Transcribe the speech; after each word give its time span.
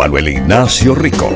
Manuel 0.00 0.28
Ignacio 0.28 0.94
Rico. 0.94 1.28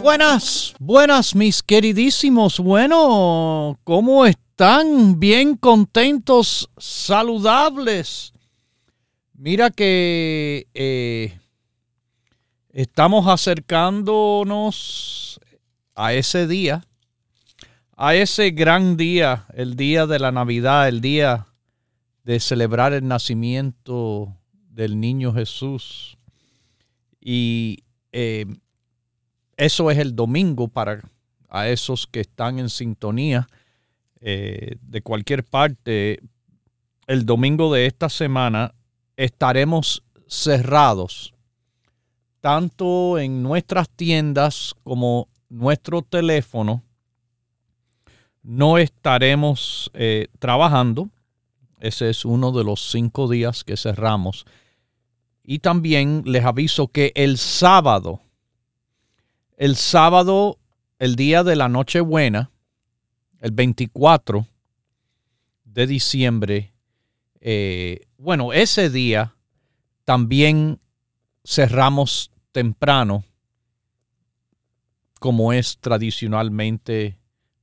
Buenas, 0.00 0.76
buenas 0.78 1.34
mis 1.34 1.64
queridísimos. 1.64 2.60
Bueno, 2.60 3.76
¿cómo 3.82 4.24
están? 4.24 5.18
Bien 5.18 5.56
contentos, 5.56 6.70
saludables. 6.78 8.32
Mira 9.32 9.70
que 9.70 10.68
eh, 10.74 11.36
estamos 12.70 13.26
acercándonos 13.26 15.40
a 15.96 16.12
ese 16.12 16.46
día, 16.46 16.84
a 17.96 18.14
ese 18.14 18.52
gran 18.52 18.96
día, 18.96 19.46
el 19.54 19.74
día 19.74 20.06
de 20.06 20.20
la 20.20 20.30
Navidad, 20.30 20.86
el 20.86 21.00
día 21.00 21.48
de 22.24 22.40
celebrar 22.40 22.92
el 22.92 23.06
nacimiento 23.06 24.36
del 24.70 24.98
niño 24.98 25.32
Jesús. 25.32 26.18
Y 27.20 27.84
eh, 28.12 28.46
eso 29.56 29.90
es 29.90 29.98
el 29.98 30.16
domingo 30.16 30.68
para 30.68 31.00
a 31.54 31.68
esos 31.68 32.08
que 32.08 32.20
están 32.20 32.58
en 32.58 32.68
sintonía 32.68 33.46
eh, 34.20 34.76
de 34.80 35.02
cualquier 35.02 35.44
parte. 35.44 36.20
El 37.06 37.24
domingo 37.24 37.72
de 37.72 37.86
esta 37.86 38.08
semana 38.08 38.74
estaremos 39.16 40.02
cerrados, 40.26 41.32
tanto 42.40 43.20
en 43.20 43.42
nuestras 43.42 43.88
tiendas 43.88 44.74
como 44.82 45.28
nuestro 45.48 46.02
teléfono. 46.02 46.82
No 48.42 48.76
estaremos 48.78 49.92
eh, 49.94 50.26
trabajando. 50.40 51.08
Ese 51.84 52.08
es 52.08 52.24
uno 52.24 52.50
de 52.50 52.64
los 52.64 52.90
cinco 52.90 53.28
días 53.28 53.62
que 53.62 53.76
cerramos. 53.76 54.46
Y 55.42 55.58
también 55.58 56.22
les 56.24 56.42
aviso 56.42 56.88
que 56.88 57.12
el 57.14 57.36
sábado, 57.36 58.22
el 59.58 59.76
sábado, 59.76 60.58
el 60.98 61.14
día 61.14 61.44
de 61.44 61.56
la 61.56 61.68
Nochebuena, 61.68 62.50
el 63.38 63.50
24 63.50 64.46
de 65.66 65.86
diciembre, 65.86 66.72
eh, 67.42 68.06
bueno, 68.16 68.54
ese 68.54 68.88
día 68.88 69.36
también 70.06 70.80
cerramos 71.44 72.30
temprano, 72.52 73.24
como 75.20 75.52
es 75.52 75.76
tradicionalmente 75.80 77.18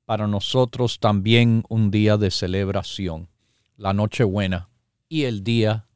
para 0.05 0.27
nosotros 0.27 0.99
también 0.99 1.63
un 1.69 1.89
día 1.89 2.17
de 2.17 2.29
celebración, 2.29 3.30
la 3.81 3.93
Nochebuena 3.93 4.69
y 5.09 5.23
el 5.23 5.43
día 5.43 5.87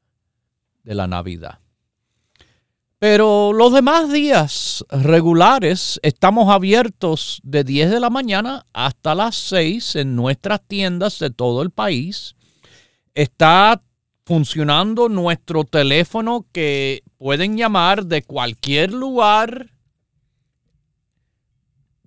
de 0.83 0.95
la 0.95 1.07
Navidad. 1.07 1.59
Pero 2.97 3.53
los 3.53 3.73
demás 3.73 4.11
días 4.11 4.83
regulares 4.89 5.99
estamos 6.01 6.49
abiertos 6.49 7.39
de 7.43 7.63
10 7.63 7.91
de 7.91 7.99
la 7.99 8.09
mañana 8.09 8.65
hasta 8.73 9.13
las 9.13 9.35
6 9.35 9.97
en 9.97 10.15
nuestras 10.15 10.61
tiendas 10.67 11.19
de 11.19 11.29
todo 11.29 11.61
el 11.61 11.69
país 11.69 12.35
está 13.13 13.81
funcionando 14.25 15.07
nuestro 15.07 15.63
teléfono 15.63 16.47
que 16.51 17.03
pueden 17.17 17.57
llamar 17.57 18.05
de 18.05 18.23
cualquier 18.23 18.91
lugar 18.91 19.71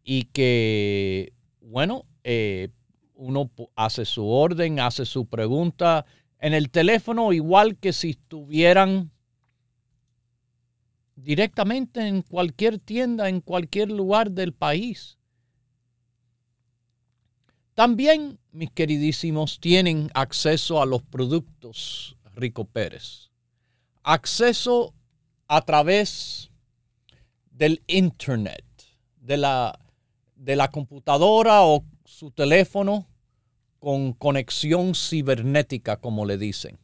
Y 0.01 0.23
que, 0.23 1.33
bueno, 1.59 2.05
eh, 2.23 2.69
uno 3.15 3.51
hace 3.75 4.05
su 4.05 4.29
orden, 4.29 4.79
hace 4.79 5.03
su 5.03 5.25
pregunta 5.25 6.05
en 6.39 6.53
el 6.53 6.69
teléfono, 6.69 7.33
igual 7.33 7.75
que 7.75 7.91
si 7.91 8.11
estuvieran 8.11 9.11
directamente 11.23 12.07
en 12.07 12.21
cualquier 12.21 12.79
tienda, 12.79 13.29
en 13.29 13.41
cualquier 13.41 13.91
lugar 13.91 14.31
del 14.31 14.53
país. 14.53 15.17
También, 17.73 18.39
mis 18.51 18.71
queridísimos, 18.71 19.59
tienen 19.59 20.09
acceso 20.13 20.81
a 20.81 20.85
los 20.85 21.01
productos 21.03 22.17
Rico 22.35 22.65
Pérez. 22.65 23.29
Acceso 24.03 24.93
a 25.47 25.61
través 25.61 26.49
del 27.51 27.81
Internet, 27.87 28.65
de 29.17 29.37
la, 29.37 29.79
de 30.35 30.55
la 30.55 30.69
computadora 30.69 31.61
o 31.63 31.83
su 32.05 32.31
teléfono 32.31 33.07
con 33.79 34.13
conexión 34.13 34.93
cibernética, 34.95 35.97
como 35.97 36.25
le 36.25 36.37
dicen. 36.37 36.80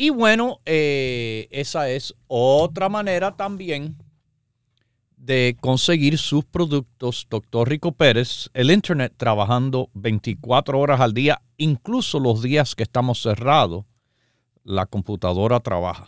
Y 0.00 0.08
bueno, 0.08 0.62
eh, 0.64 1.46
esa 1.50 1.90
es 1.90 2.14
otra 2.26 2.88
manera 2.88 3.36
también 3.36 4.02
de 5.18 5.58
conseguir 5.60 6.16
sus 6.16 6.42
productos, 6.42 7.26
doctor 7.28 7.68
Rico 7.68 7.92
Pérez, 7.92 8.48
el 8.54 8.70
Internet 8.70 9.12
trabajando 9.18 9.90
24 9.92 10.80
horas 10.80 11.02
al 11.02 11.12
día, 11.12 11.42
incluso 11.58 12.18
los 12.18 12.40
días 12.40 12.74
que 12.74 12.84
estamos 12.84 13.20
cerrados, 13.20 13.84
la 14.64 14.86
computadora 14.86 15.60
trabaja. 15.60 16.06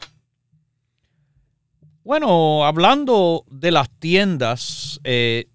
Bueno, 2.03 2.65
hablando 2.65 3.45
de 3.51 3.73
las 3.73 3.91
tiendas, 3.91 5.01
eh, 5.05 5.51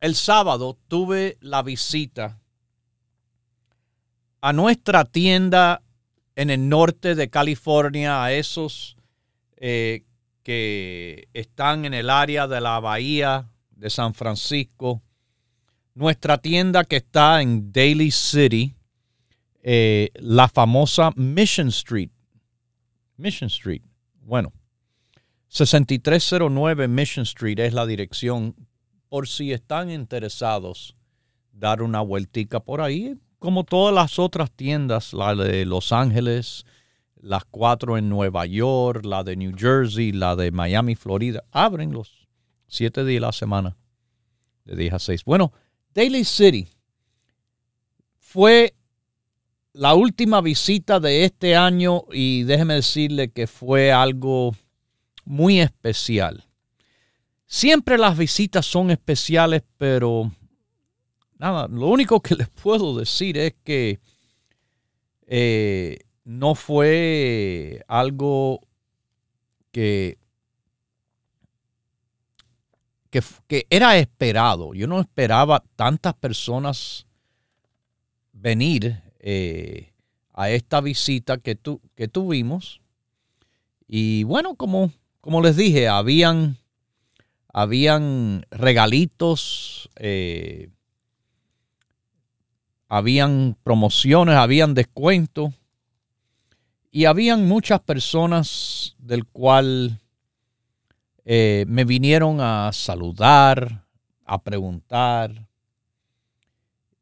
el 0.00 0.14
sábado 0.14 0.78
tuve 0.86 1.36
la 1.40 1.64
visita 1.64 2.38
a 4.40 4.52
nuestra 4.52 5.04
tienda 5.04 5.82
en 6.38 6.50
el 6.50 6.68
norte 6.68 7.16
de 7.16 7.30
California, 7.30 8.22
a 8.22 8.32
esos 8.32 8.96
eh, 9.56 10.04
que 10.44 11.26
están 11.34 11.84
en 11.84 11.94
el 11.94 12.08
área 12.10 12.46
de 12.46 12.60
la 12.60 12.78
bahía 12.78 13.50
de 13.72 13.90
San 13.90 14.14
Francisco. 14.14 15.02
Nuestra 15.94 16.38
tienda 16.38 16.84
que 16.84 16.98
está 16.98 17.42
en 17.42 17.72
Daly 17.72 18.12
City, 18.12 18.76
eh, 19.64 20.10
la 20.14 20.46
famosa 20.46 21.10
Mission 21.16 21.68
Street. 21.68 22.10
Mission 23.16 23.48
Street. 23.48 23.82
Bueno, 24.20 24.52
6309 25.48 26.86
Mission 26.86 27.24
Street 27.24 27.58
es 27.58 27.72
la 27.72 27.84
dirección 27.84 28.54
por 29.08 29.26
si 29.26 29.52
están 29.52 29.90
interesados 29.90 30.94
dar 31.50 31.82
una 31.82 32.00
vueltica 32.00 32.60
por 32.60 32.80
ahí, 32.80 33.18
como 33.38 33.64
todas 33.64 33.94
las 33.94 34.18
otras 34.18 34.50
tiendas, 34.50 35.12
la 35.12 35.34
de 35.34 35.64
Los 35.64 35.92
Ángeles, 35.92 36.64
las 37.20 37.44
cuatro 37.44 37.96
en 37.98 38.08
Nueva 38.08 38.46
York, 38.46 39.04
la 39.04 39.24
de 39.24 39.36
New 39.36 39.52
Jersey, 39.56 40.12
la 40.12 40.36
de 40.36 40.50
Miami, 40.50 40.94
Florida, 40.94 41.44
abren 41.50 41.92
los 41.92 42.28
siete 42.66 43.04
días 43.04 43.22
a 43.22 43.26
la 43.26 43.32
semana, 43.32 43.76
de 44.64 44.76
10 44.76 44.92
a 44.94 44.98
6. 44.98 45.24
Bueno, 45.24 45.52
Daily 45.94 46.24
City 46.24 46.68
fue 48.18 48.74
la 49.72 49.94
última 49.94 50.40
visita 50.40 51.00
de 51.00 51.24
este 51.24 51.56
año 51.56 52.04
y 52.12 52.42
déjeme 52.42 52.74
decirle 52.74 53.30
que 53.30 53.46
fue 53.46 53.92
algo 53.92 54.54
muy 55.24 55.60
especial. 55.60 56.44
Siempre 57.46 57.96
las 57.96 58.18
visitas 58.18 58.66
son 58.66 58.90
especiales, 58.90 59.62
pero 59.78 60.30
nada, 61.38 61.68
lo 61.68 61.88
único 61.88 62.20
que 62.20 62.34
les 62.34 62.48
puedo 62.48 62.96
decir 62.96 63.38
es 63.38 63.54
que 63.64 64.00
eh, 65.26 65.98
no 66.24 66.54
fue 66.54 67.82
algo 67.88 68.60
que, 69.72 70.18
que, 73.10 73.66
era 73.70 73.98
esperado. 73.98 74.74
Yo 74.74 74.86
no 74.86 75.00
esperaba 75.00 75.64
tantas 75.76 76.14
personas 76.14 77.06
venir 78.32 79.02
eh, 79.20 79.92
a 80.32 80.50
esta 80.50 80.80
visita 80.80 81.38
que, 81.38 81.54
tu, 81.54 81.80
que 81.94 82.08
tuvimos. 82.08 82.80
Y 83.86 84.24
bueno, 84.24 84.54
como 84.54 84.92
como 85.28 85.42
les 85.42 85.56
dije, 85.56 85.88
habían, 85.88 86.56
habían 87.52 88.46
regalitos, 88.50 89.90
eh, 89.96 90.70
habían 92.88 93.56
promociones, 93.62 94.34
habían 94.36 94.74
descuentos 94.74 95.54
y 96.90 97.04
habían 97.04 97.46
muchas 97.46 97.80
personas 97.80 98.96
del 98.98 99.26
cual 99.26 100.00
eh, 101.24 101.64
me 101.68 101.84
vinieron 101.84 102.40
a 102.40 102.70
saludar, 102.72 103.84
a 104.24 104.42
preguntar 104.42 105.46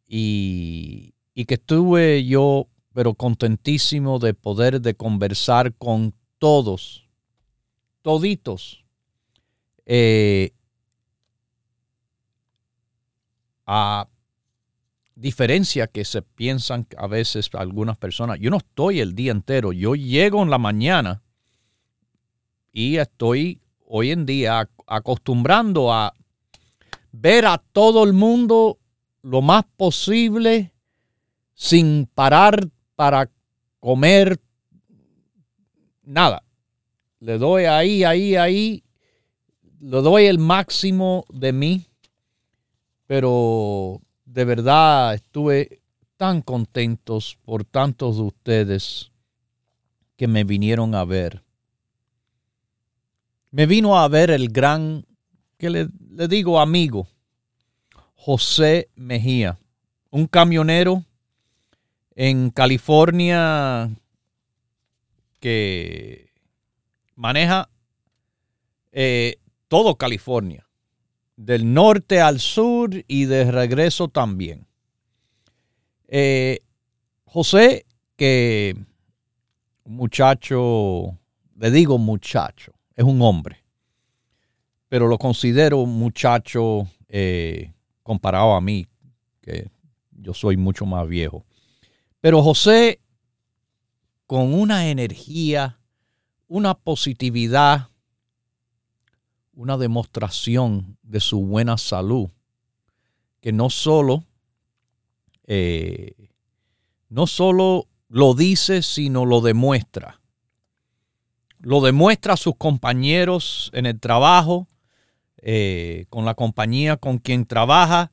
y, 0.08 1.14
y 1.34 1.44
que 1.44 1.54
estuve 1.54 2.24
yo, 2.24 2.66
pero 2.92 3.14
contentísimo 3.14 4.18
de 4.18 4.34
poder 4.34 4.80
de 4.80 4.94
conversar 4.94 5.74
con 5.74 6.14
todos 6.38 7.06
toditos. 8.02 8.84
Eh, 9.84 10.52
a 13.66 14.08
diferencia 15.16 15.86
que 15.86 16.04
se 16.04 16.22
piensan 16.22 16.86
a 16.96 17.06
veces 17.08 17.50
algunas 17.54 17.96
personas, 17.96 18.38
yo 18.38 18.50
no 18.50 18.58
estoy 18.58 19.00
el 19.00 19.14
día 19.14 19.32
entero, 19.32 19.72
yo 19.72 19.94
llego 19.94 20.42
en 20.42 20.50
la 20.50 20.58
mañana 20.58 21.22
y 22.70 22.98
estoy 22.98 23.60
hoy 23.86 24.10
en 24.10 24.26
día 24.26 24.68
acostumbrando 24.86 25.92
a 25.92 26.12
ver 27.12 27.46
a 27.46 27.58
todo 27.58 28.04
el 28.04 28.12
mundo 28.12 28.78
lo 29.22 29.40
más 29.40 29.64
posible 29.76 30.72
sin 31.54 32.06
parar 32.14 32.68
para 32.94 33.30
comer 33.80 34.38
nada. 36.02 36.44
Le 37.20 37.38
doy 37.38 37.64
ahí, 37.64 38.04
ahí, 38.04 38.36
ahí, 38.36 38.84
le 39.80 40.02
doy 40.02 40.26
el 40.26 40.38
máximo 40.38 41.24
de 41.30 41.52
mí, 41.54 41.86
pero 43.06 44.02
de 44.36 44.44
verdad 44.44 45.14
estuve 45.14 45.80
tan 46.18 46.42
contentos 46.42 47.38
por 47.42 47.64
tantos 47.64 48.18
de 48.18 48.22
ustedes 48.24 49.10
que 50.14 50.28
me 50.28 50.44
vinieron 50.44 50.94
a 50.94 51.06
ver. 51.06 51.42
Me 53.50 53.64
vino 53.64 53.98
a 53.98 54.06
ver 54.08 54.30
el 54.30 54.50
gran, 54.50 55.06
que 55.56 55.70
le, 55.70 55.88
digo 56.28 56.60
amigo, 56.60 57.08
José 58.14 58.90
Mejía, 58.94 59.58
un 60.10 60.26
camionero 60.26 61.02
en 62.14 62.50
California 62.50 63.88
que 65.40 66.30
maneja 67.14 67.70
eh, 68.92 69.38
todo 69.68 69.96
California, 69.96 70.65
del 71.36 71.72
norte 71.72 72.20
al 72.20 72.40
sur 72.40 72.90
y 73.06 73.26
de 73.26 73.50
regreso 73.50 74.08
también. 74.08 74.66
Eh, 76.08 76.60
José, 77.24 77.86
que 78.16 78.76
muchacho, 79.84 81.18
le 81.56 81.70
digo 81.70 81.98
muchacho, 81.98 82.72
es 82.94 83.04
un 83.04 83.20
hombre, 83.22 83.62
pero 84.88 85.06
lo 85.06 85.18
considero 85.18 85.84
muchacho 85.86 86.88
eh, 87.08 87.72
comparado 88.02 88.54
a 88.54 88.60
mí, 88.60 88.86
que 89.42 89.70
yo 90.12 90.32
soy 90.32 90.56
mucho 90.56 90.86
más 90.86 91.06
viejo. 91.06 91.44
Pero 92.20 92.42
José, 92.42 93.00
con 94.26 94.54
una 94.54 94.88
energía 94.88 95.78
una 96.48 96.74
positividad, 96.74 97.88
una 99.56 99.78
demostración 99.78 100.98
de 101.02 101.18
su 101.18 101.40
buena 101.40 101.78
salud, 101.78 102.28
que 103.40 103.52
no 103.52 103.70
solo, 103.70 104.22
eh, 105.46 106.30
no 107.08 107.26
solo 107.26 107.88
lo 108.08 108.34
dice, 108.34 108.82
sino 108.82 109.24
lo 109.24 109.40
demuestra. 109.40 110.20
Lo 111.58 111.80
demuestra 111.80 112.34
a 112.34 112.36
sus 112.36 112.54
compañeros 112.56 113.70
en 113.72 113.86
el 113.86 113.98
trabajo, 113.98 114.68
eh, 115.38 116.04
con 116.10 116.26
la 116.26 116.34
compañía 116.34 116.98
con 116.98 117.18
quien 117.18 117.46
trabaja, 117.46 118.12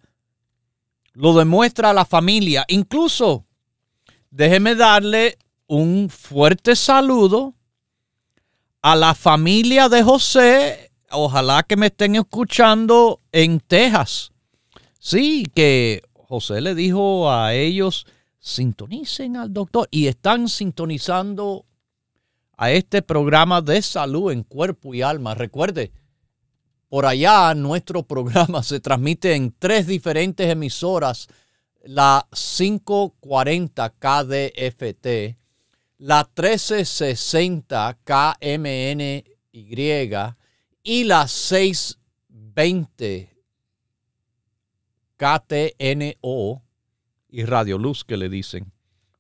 lo 1.12 1.34
demuestra 1.34 1.90
a 1.90 1.94
la 1.94 2.06
familia. 2.06 2.64
Incluso, 2.70 3.46
déjeme 4.32 4.76
darle 4.76 5.38
un 5.68 6.10
fuerte 6.10 6.76
saludo 6.78 7.54
a 8.82 8.96
la 8.96 9.14
familia 9.14 9.90
de 9.90 10.04
José, 10.04 10.93
ojalá 11.14 11.64
que 11.64 11.76
me 11.76 11.88
estén 11.88 12.16
escuchando 12.16 13.22
en 13.32 13.60
Texas. 13.60 14.32
Sí, 15.00 15.46
que 15.54 16.02
José 16.14 16.62
le 16.62 16.76
dijo 16.76 17.32
a 17.32 17.54
ellos, 17.54 18.06
sintonicen 18.40 19.38
al 19.38 19.54
doctor 19.54 19.88
y 19.92 20.08
están 20.08 20.50
sintonizando 20.50 21.66
a 22.58 22.72
este 22.72 23.02
programa 23.02 23.62
de 23.62 23.82
salud 23.82 24.32
en 24.32 24.44
cuerpo 24.44 24.94
y 24.94 25.02
alma. 25.02 25.36
Recuerde, 25.36 25.92
por 26.90 27.06
allá 27.06 27.54
nuestro 27.54 28.04
programa 28.08 28.64
se 28.64 28.80
transmite 28.80 29.36
en 29.36 29.54
tres 29.58 29.88
diferentes 29.88 30.50
emisoras, 30.50 31.28
la 31.84 32.28
540 32.32 33.90
KDFT, 33.90 35.38
la 35.98 36.24
1360 36.24 37.98
KMNY 38.04 39.24
y 40.84 41.06
la 41.06 41.28
620 41.28 43.34
KTNO 45.18 46.62
y 47.30 47.46
Radio 47.46 47.78
Luz 47.78 48.04
que 48.04 48.18
le 48.18 48.28
dicen. 48.30 48.72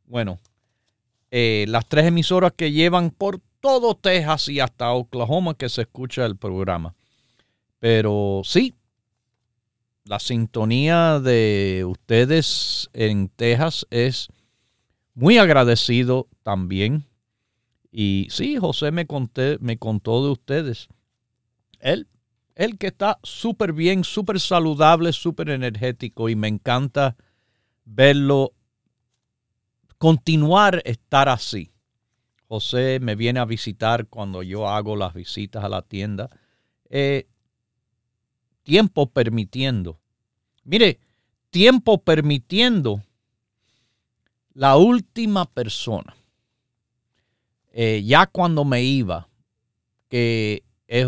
Bueno, 0.06 0.40
eh, 1.32 1.66
las 1.70 1.88
tres 1.88 2.06
emisoras 2.06 2.54
que 2.54 2.72
llevan 2.72 3.10
por 3.10 3.40
todo 3.60 3.96
Texas 3.96 4.50
y 4.50 4.60
hasta 4.60 4.92
Oklahoma 4.92 5.56
que 5.56 5.70
se 5.70 5.82
escucha 5.84 6.26
el 6.26 6.36
programa. 6.36 6.94
Pero 7.80 8.42
sí, 8.44 8.74
la 10.04 10.20
sintonía 10.20 11.22
de 11.22 11.86
ustedes 11.88 12.90
en 12.94 13.30
Texas 13.30 13.88
es 13.90 14.28
muy 15.14 15.38
agradecido 15.38 16.28
también. 16.44 17.06
Y 17.92 18.28
sí, 18.30 18.58
José 18.58 18.92
me, 18.92 19.08
conté, 19.08 19.58
me 19.62 19.78
contó 19.78 20.26
de 20.26 20.32
ustedes. 20.32 20.90
Él, 21.84 22.08
él 22.56 22.78
que 22.78 22.88
está 22.88 23.20
súper 23.24 23.74
bien, 23.74 24.06
súper 24.06 24.40
saludable, 24.40 25.12
súper 25.12 25.50
energético 25.50 26.30
y 26.30 26.36
me 26.36 26.48
encanta 26.48 27.18
verlo 27.84 28.54
continuar 29.98 30.82
estar 30.86 31.28
así. 31.28 31.74
José 32.48 33.00
me 33.02 33.16
viene 33.16 33.42
a 33.42 33.46
visitar 33.46 34.08
cuando 34.08 34.44
yo 34.44 34.70
hago 34.70 34.96
las 34.96 35.14
visitas 35.14 35.62
a 35.62 35.70
la 35.70 35.82
tienda. 35.82 36.30
Eh, 36.90 37.28
tiempo 38.64 39.10
permitiendo. 39.10 40.00
Mire, 40.64 41.02
tiempo 41.50 41.98
permitiendo, 42.02 43.04
la 44.54 44.78
última 44.78 45.52
persona, 45.52 46.16
eh, 47.74 48.04
ya 48.06 48.28
cuando 48.28 48.64
me 48.64 48.84
iba, 48.84 49.28
que 50.08 50.64
es 50.88 51.08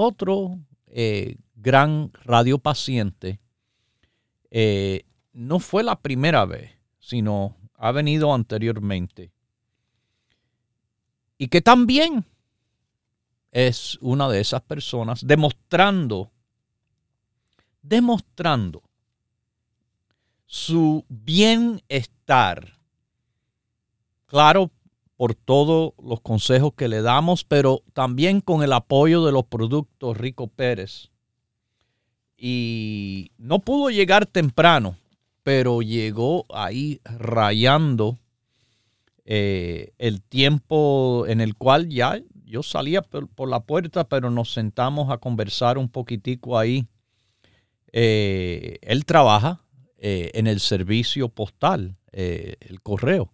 otro 0.00 0.58
eh, 0.86 1.36
gran 1.54 2.10
radiopaciente, 2.24 3.38
eh, 4.50 5.04
no 5.32 5.60
fue 5.60 5.82
la 5.82 6.00
primera 6.00 6.44
vez, 6.46 6.72
sino 6.98 7.56
ha 7.74 7.92
venido 7.92 8.32
anteriormente. 8.34 9.30
Y 11.38 11.48
que 11.48 11.60
también 11.60 12.24
es 13.52 13.98
una 14.00 14.28
de 14.28 14.40
esas 14.40 14.62
personas 14.62 15.26
demostrando, 15.26 16.30
demostrando 17.82 18.82
su 20.46 21.04
bienestar. 21.08 22.78
Claro, 24.26 24.70
por 25.20 25.34
todos 25.34 25.92
los 26.02 26.22
consejos 26.22 26.72
que 26.74 26.88
le 26.88 27.02
damos, 27.02 27.44
pero 27.44 27.82
también 27.92 28.40
con 28.40 28.62
el 28.62 28.72
apoyo 28.72 29.22
de 29.26 29.32
los 29.32 29.44
productos 29.44 30.16
Rico 30.16 30.46
Pérez. 30.46 31.10
Y 32.38 33.30
no 33.36 33.58
pudo 33.58 33.90
llegar 33.90 34.24
temprano, 34.24 34.96
pero 35.42 35.82
llegó 35.82 36.46
ahí 36.48 37.02
rayando 37.04 38.18
eh, 39.26 39.92
el 39.98 40.22
tiempo 40.22 41.26
en 41.28 41.42
el 41.42 41.54
cual 41.54 41.90
ya 41.90 42.18
yo 42.46 42.62
salía 42.62 43.02
por, 43.02 43.46
la 43.46 43.60
puerta, 43.60 44.08
pero 44.08 44.30
nos 44.30 44.54
sentamos 44.54 45.10
a 45.10 45.18
conversar 45.18 45.76
un 45.76 45.90
poquitico 45.90 46.58
ahí. 46.58 46.86
Eh, 47.92 48.78
él 48.80 49.04
trabaja 49.04 49.60
eh, 49.98 50.30
en 50.32 50.46
el 50.46 50.60
servicio 50.60 51.28
postal, 51.28 51.98
el 52.10 52.80
correo. 52.82 53.30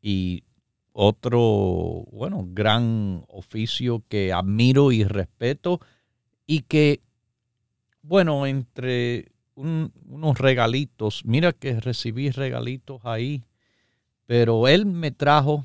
Y 0.00 0.44
otro, 0.92 2.06
bueno, 2.12 2.44
gran 2.48 3.24
oficio 3.28 4.02
que 4.08 4.32
admiro 4.32 4.92
y 4.92 5.04
respeto 5.04 5.80
y 6.46 6.62
que, 6.62 7.00
bueno, 8.02 8.46
entre 8.46 9.32
unos 9.54 10.38
regalitos, 10.38 11.24
mira 11.24 11.52
que 11.52 11.78
recibí 11.80 12.30
regalitos 12.30 13.00
ahí, 13.04 13.44
pero 14.26 14.68
él 14.68 14.86
me 14.86 15.10
trajo 15.10 15.64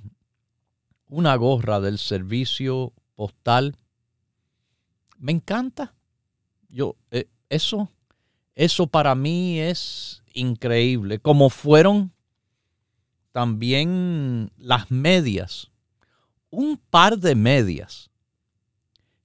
una 1.07 1.35
gorra 1.35 1.79
del 1.79 1.97
servicio 1.97 2.93
postal. 3.15 3.75
Me 5.17 5.31
encanta. 5.31 5.95
Yo, 6.69 6.95
eh, 7.11 7.27
eso, 7.49 7.89
eso 8.55 8.87
para 8.87 9.15
mí 9.15 9.59
es 9.59 10.23
increíble. 10.33 11.19
Como 11.19 11.49
fueron 11.49 12.11
también 13.35 14.49
las 14.55 14.89
medias. 14.91 15.69
Un 16.51 16.77
par 16.77 17.17
de 17.17 17.35
medias 17.35 18.09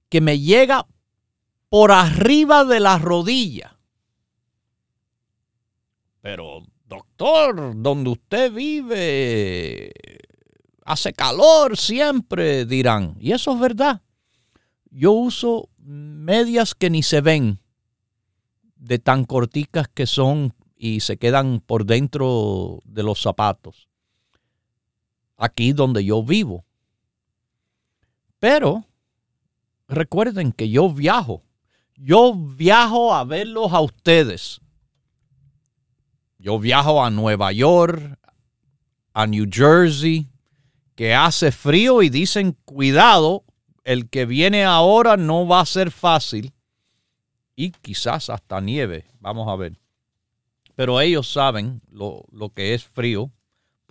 que 0.09 0.19
me 0.19 0.37
llega 0.37 0.85
por 1.69 1.93
arriba 1.93 2.65
de 2.65 2.81
la 2.81 2.97
rodilla. 2.97 3.79
Pero, 6.19 6.61
doctor, 6.85 7.71
donde 7.81 8.09
usted 8.09 8.51
vive, 8.51 9.93
hace 10.83 11.13
calor 11.13 11.77
siempre, 11.77 12.65
dirán. 12.65 13.15
Y 13.17 13.31
eso 13.31 13.53
es 13.53 13.61
verdad. 13.61 14.01
Yo 14.89 15.13
uso 15.13 15.69
medias 15.77 16.75
que 16.75 16.89
ni 16.89 17.01
se 17.01 17.21
ven, 17.21 17.61
de 18.75 18.99
tan 18.99 19.23
corticas 19.23 19.87
que 19.87 20.05
son 20.05 20.53
y 20.75 20.99
se 20.99 21.15
quedan 21.15 21.61
por 21.61 21.85
dentro 21.85 22.81
de 22.83 23.03
los 23.03 23.21
zapatos. 23.21 23.87
Aquí 25.41 25.73
donde 25.73 26.05
yo 26.05 26.21
vivo. 26.21 26.65
Pero 28.37 28.85
recuerden 29.87 30.51
que 30.51 30.69
yo 30.69 30.93
viajo. 30.93 31.41
Yo 31.95 32.35
viajo 32.35 33.13
a 33.15 33.23
verlos 33.23 33.73
a 33.73 33.81
ustedes. 33.81 34.61
Yo 36.37 36.59
viajo 36.59 37.03
a 37.03 37.09
Nueva 37.09 37.51
York, 37.51 38.19
a 39.13 39.25
New 39.25 39.47
Jersey, 39.51 40.27
que 40.93 41.15
hace 41.15 41.51
frío 41.51 42.03
y 42.03 42.09
dicen, 42.09 42.55
cuidado, 42.63 43.43
el 43.83 44.09
que 44.09 44.27
viene 44.27 44.63
ahora 44.63 45.17
no 45.17 45.47
va 45.47 45.61
a 45.61 45.65
ser 45.65 45.89
fácil 45.89 46.53
y 47.55 47.71
quizás 47.71 48.29
hasta 48.29 48.61
nieve, 48.61 49.05
vamos 49.19 49.47
a 49.47 49.55
ver. 49.55 49.79
Pero 50.75 51.01
ellos 51.01 51.31
saben 51.31 51.81
lo, 51.89 52.25
que 52.53 52.75
es 52.75 52.83
frío 52.83 53.31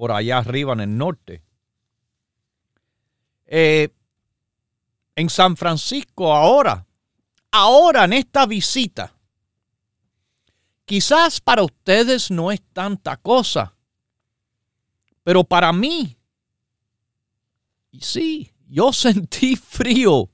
por 0.00 0.12
allá 0.12 0.38
arriba 0.38 0.73
en 0.73 0.80
el 0.80 0.97
norte. 0.97 1.42
Eh, 3.45 3.90
en 5.14 5.28
San 5.28 5.59
Francisco 5.59 6.35
ahora, 6.35 6.87
ahora 7.50 8.07
en 8.07 8.14
esta 8.14 8.47
visita, 8.47 9.12
quizás 10.87 11.42
para 11.42 11.64
ustedes 11.64 12.30
no 12.30 12.50
es 12.50 12.62
tanta 12.73 13.19
cosa, 13.19 13.75
pero 15.23 15.45
para 15.45 15.71
mí 15.71 16.16
sí, 18.00 18.54
yo 18.69 18.92
sentí 18.95 19.54
frío. 19.54 20.30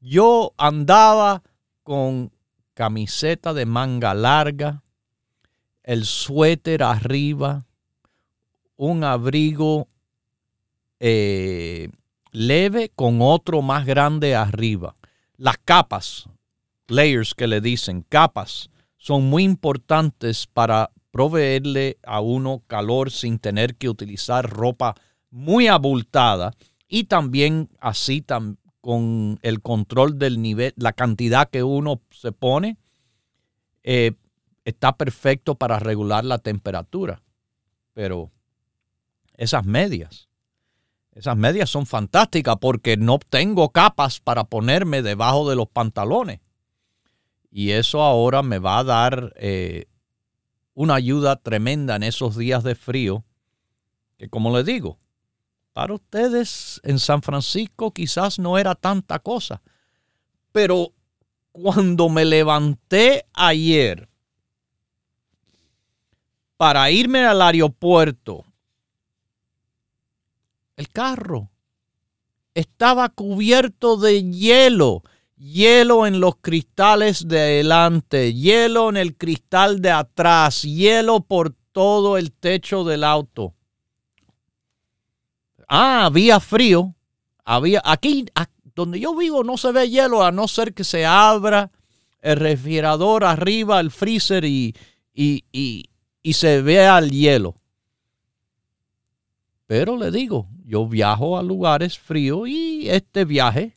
Yo 0.00 0.54
andaba 0.56 1.42
con 1.82 2.32
camiseta 2.72 3.52
de 3.52 3.66
manga 3.66 4.14
larga, 4.14 4.82
el 5.82 6.06
suéter 6.06 6.82
arriba, 6.82 7.66
un 8.76 9.04
abrigo 9.04 9.88
eh, 11.00 11.90
leve 12.30 12.90
con 12.94 13.18
otro 13.20 13.62
más 13.62 13.86
grande 13.86 14.34
arriba. 14.34 14.96
Las 15.36 15.58
capas, 15.58 16.28
layers 16.88 17.34
que 17.34 17.46
le 17.46 17.60
dicen, 17.60 18.04
capas, 18.08 18.70
son 18.96 19.24
muy 19.24 19.42
importantes 19.42 20.46
para 20.46 20.90
proveerle 21.10 21.98
a 22.04 22.20
uno 22.20 22.62
calor 22.66 23.10
sin 23.10 23.38
tener 23.38 23.76
que 23.76 23.88
utilizar 23.88 24.48
ropa 24.48 24.94
muy 25.30 25.66
abultada 25.66 26.54
y 26.88 27.04
también 27.04 27.68
así 27.80 28.24
con 28.80 29.38
el 29.42 29.60
control 29.60 30.18
del 30.18 30.40
nivel, 30.40 30.72
la 30.76 30.92
cantidad 30.92 31.48
que 31.48 31.62
uno 31.62 32.00
se 32.10 32.32
pone, 32.32 32.76
eh, 33.82 34.12
está 34.64 34.96
perfecto 34.96 35.54
para 35.54 35.78
regular 35.78 36.24
la 36.24 36.38
temperatura. 36.38 37.22
Pero 37.94 38.30
esas 39.34 39.64
medias, 39.64 40.28
esas 41.12 41.36
medias 41.36 41.68
son 41.68 41.86
fantásticas 41.86 42.56
porque 42.60 42.96
no 42.96 43.18
tengo 43.18 43.70
capas 43.70 44.20
para 44.20 44.44
ponerme 44.44 45.02
debajo 45.02 45.48
de 45.48 45.56
los 45.56 45.68
pantalones. 45.68 46.40
Y 47.50 47.72
eso 47.72 48.00
ahora 48.00 48.42
me 48.42 48.58
va 48.58 48.78
a 48.78 48.84
dar 48.84 49.34
eh, 49.36 49.86
una 50.74 50.94
ayuda 50.94 51.36
tremenda 51.36 51.96
en 51.96 52.02
esos 52.02 52.36
días 52.36 52.64
de 52.64 52.74
frío, 52.74 53.24
que 54.16 54.30
como 54.30 54.56
les 54.56 54.64
digo, 54.64 54.98
para 55.74 55.94
ustedes 55.94 56.80
en 56.82 56.98
San 56.98 57.20
Francisco 57.20 57.92
quizás 57.92 58.38
no 58.38 58.56
era 58.56 58.74
tanta 58.74 59.18
cosa. 59.18 59.60
Pero 60.50 60.92
cuando 61.52 62.08
me 62.08 62.24
levanté 62.24 63.26
ayer 63.34 64.08
para 66.56 66.90
irme 66.90 67.24
al 67.26 67.42
aeropuerto, 67.42 68.46
el 70.82 70.88
carro 70.88 71.50
estaba 72.54 73.08
cubierto 73.08 73.96
de 73.96 74.30
hielo, 74.30 75.02
hielo 75.36 76.06
en 76.08 76.18
los 76.18 76.36
cristales 76.40 77.28
de 77.28 77.40
adelante, 77.40 78.34
hielo 78.34 78.88
en 78.90 78.96
el 78.96 79.16
cristal 79.16 79.80
de 79.80 79.92
atrás, 79.92 80.62
hielo 80.62 81.20
por 81.20 81.54
todo 81.70 82.18
el 82.18 82.32
techo 82.32 82.82
del 82.82 83.04
auto. 83.04 83.54
Ah, 85.68 86.06
había 86.06 86.40
frío. 86.40 86.94
Había, 87.44 87.80
aquí, 87.84 88.26
donde 88.74 88.98
yo 88.98 89.14
vivo, 89.14 89.44
no 89.44 89.56
se 89.56 89.72
ve 89.72 89.88
hielo 89.88 90.24
a 90.24 90.32
no 90.32 90.48
ser 90.48 90.74
que 90.74 90.84
se 90.84 91.06
abra 91.06 91.70
el 92.20 92.36
refrigerador 92.36 93.24
arriba, 93.24 93.80
el 93.80 93.90
freezer 93.90 94.44
y, 94.44 94.74
y, 95.14 95.44
y, 95.52 95.90
y 96.22 96.32
se 96.32 96.60
vea 96.60 96.98
el 96.98 97.10
hielo. 97.10 97.61
Pero 99.72 99.96
le 99.96 100.10
digo, 100.10 100.50
yo 100.66 100.86
viajo 100.86 101.38
a 101.38 101.42
lugares 101.42 101.98
fríos 101.98 102.46
y 102.46 102.90
este 102.90 103.24
viaje, 103.24 103.74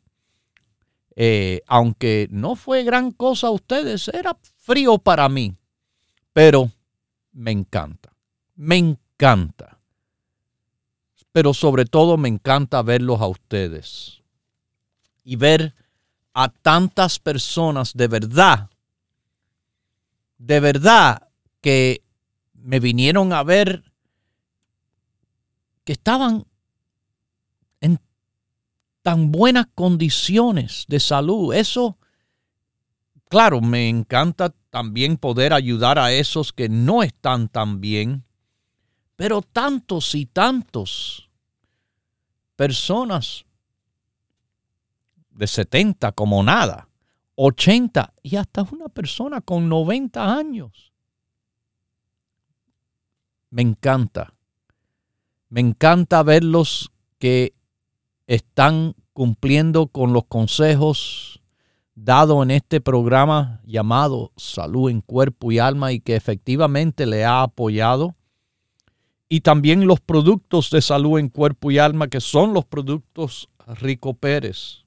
eh, 1.16 1.62
aunque 1.68 2.28
no 2.32 2.58
fue 2.58 2.84
gran 2.84 3.12
cosa 3.12 3.48
a 3.48 3.52
ustedes, 3.52 4.10
era 4.10 4.38
frío 4.58 4.98
para 4.98 5.30
mí. 5.30 5.56
Pero 6.34 6.70
me 7.32 7.52
encanta, 7.52 8.14
me 8.56 8.76
encanta. 8.76 9.80
Pero 11.32 11.54
sobre 11.54 11.86
todo 11.86 12.18
me 12.18 12.28
encanta 12.28 12.82
verlos 12.82 13.22
a 13.22 13.28
ustedes 13.28 14.22
y 15.24 15.38
ver 15.38 15.76
a 16.34 16.50
tantas 16.50 17.20
personas 17.20 17.94
de 17.94 18.10
verdad, 18.10 18.70
de 20.40 20.60
verdad 20.60 21.30
que 21.62 22.04
me 22.52 22.82
vinieron 22.82 23.32
a 23.32 23.44
ver 23.44 23.95
que 25.86 25.94
estaban 25.94 26.46
en 27.80 28.02
tan 29.02 29.32
buenas 29.32 29.68
condiciones 29.74 30.86
de 30.90 31.00
salud. 31.00 31.54
Eso, 31.54 31.98
claro, 33.30 33.62
me 33.62 33.88
encanta 33.88 34.50
también 34.70 35.16
poder 35.16 35.54
ayudar 35.54 36.00
a 36.00 36.12
esos 36.12 36.52
que 36.52 36.68
no 36.68 37.04
están 37.04 37.48
tan 37.48 37.80
bien, 37.80 38.26
pero 39.16 39.42
tantos 39.42 40.16
y 40.16 40.26
tantos 40.26 41.30
personas 42.56 43.46
de 45.30 45.48
70 45.48 46.12
como 46.14 46.42
nada, 46.44 46.90
80 47.36 48.14
y 48.24 48.38
hasta 48.38 48.64
una 48.64 48.90
persona 48.90 49.40
con 49.42 49.70
90 49.70 50.36
años. 50.36 50.92
Me 53.52 53.62
encanta. 53.62 54.35
Me 55.50 55.62
encanta 55.62 56.24
verlos 56.24 56.92
que 57.20 57.54
están 58.28 58.96
cumpliendo 59.14 59.88
con 59.88 60.14
los 60.14 60.26
consejos 60.26 61.42
dados 61.96 62.44
en 62.44 62.52
este 62.52 62.82
programa 62.82 63.62
llamado 63.64 64.32
Salud 64.36 64.90
en 64.90 65.02
Cuerpo 65.02 65.52
y 65.52 65.60
Alma 65.60 65.94
y 65.94 66.02
que 66.02 66.16
efectivamente 66.16 67.06
le 67.06 67.24
ha 67.24 67.42
apoyado. 67.42 68.16
Y 69.30 69.42
también 69.42 69.88
los 69.88 70.02
productos 70.02 70.70
de 70.70 70.82
salud 70.82 71.18
en 71.18 71.30
cuerpo 71.30 71.72
y 71.72 71.80
alma 71.80 72.10
que 72.10 72.22
son 72.22 72.54
los 72.54 72.66
productos 72.66 73.50
Rico 73.66 74.14
Pérez. 74.14 74.86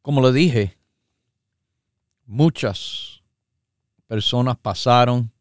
Como 0.00 0.22
le 0.22 0.32
dije, 0.32 0.78
muchas 2.24 3.22
personas 4.06 4.56
pasaron 4.56 5.32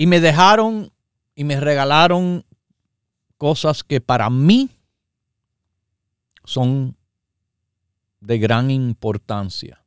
y 0.00 0.06
me 0.06 0.18
dejaron 0.18 0.90
y 1.34 1.44
me 1.44 1.60
regalaron 1.60 2.46
cosas 3.36 3.84
que 3.84 4.00
para 4.00 4.30
mí 4.30 4.70
son 6.44 6.96
de 8.20 8.38
gran 8.38 8.70
importancia. 8.70 9.84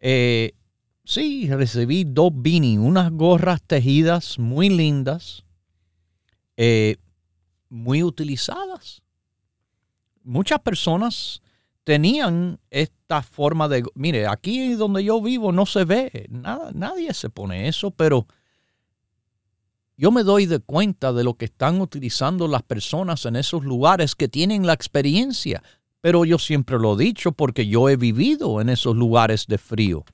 Eh, 0.00 0.56
sí, 1.04 1.48
recibí 1.48 2.02
dos 2.02 2.32
beanie, 2.34 2.80
unas 2.80 3.12
gorras 3.12 3.62
tejidas 3.62 4.40
muy 4.40 4.70
lindas, 4.70 5.44
eh, 6.56 6.96
muy 7.68 8.02
utilizadas 8.02 9.02
muchas 10.24 10.60
personas 10.60 11.42
tenían 11.84 12.60
esta 12.70 13.22
forma 13.22 13.68
de, 13.68 13.82
mire, 13.94 14.26
aquí 14.26 14.74
donde 14.74 15.02
yo 15.02 15.22
vivo 15.22 15.52
no 15.52 15.64
se 15.64 15.84
ve, 15.84 16.26
nada, 16.28 16.70
nadie 16.74 17.14
se 17.14 17.30
pone 17.30 17.66
eso, 17.68 17.90
pero 17.90 18.26
yo 19.98 20.12
me 20.12 20.22
doy 20.22 20.46
de 20.46 20.60
cuenta 20.60 21.12
de 21.12 21.24
lo 21.24 21.34
que 21.34 21.46
están 21.46 21.80
utilizando 21.80 22.46
las 22.46 22.62
personas 22.62 23.26
en 23.26 23.34
esos 23.34 23.64
lugares 23.64 24.14
que 24.14 24.28
tienen 24.28 24.64
la 24.64 24.72
experiencia, 24.72 25.60
pero 26.00 26.24
yo 26.24 26.38
siempre 26.38 26.78
lo 26.78 26.94
he 26.94 27.04
dicho 27.04 27.32
porque 27.32 27.66
yo 27.66 27.88
he 27.88 27.96
vivido 27.96 28.60
en 28.60 28.68
esos 28.68 28.94
lugares 28.94 29.46
de 29.48 29.58
frío. 29.58 30.04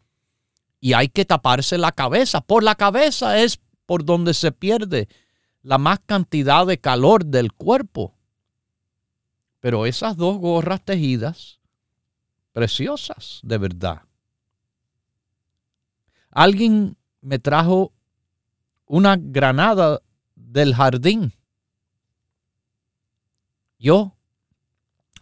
Y 0.81 0.95
hay 0.95 1.09
que 1.09 1.27
taparse 1.27 1.77
la 1.77 1.93
cabeza. 1.93 2.41
Por 2.41 2.63
la 2.63 2.77
cabeza 2.77 3.39
es 3.43 3.61
por 3.85 4.07
donde 4.07 4.33
se 4.33 4.53
pierde 4.53 5.07
la 5.63 5.77
más 5.77 6.01
cantidad 6.07 6.67
de 6.67 6.79
calor 6.79 7.27
del 7.27 7.53
cuerpo. 7.53 8.15
Pero 9.61 9.85
esas 9.85 10.17
dos 10.17 10.39
gorras 10.39 10.83
tejidas, 10.83 11.61
preciosas, 12.53 13.41
de 13.43 13.59
verdad. 13.59 14.03
Alguien 16.31 16.97
me 17.21 17.39
trajo 17.39 17.94
una 18.87 19.17
granada 19.19 20.01
del 20.35 20.75
jardín. 20.75 21.33
Yo 23.79 24.15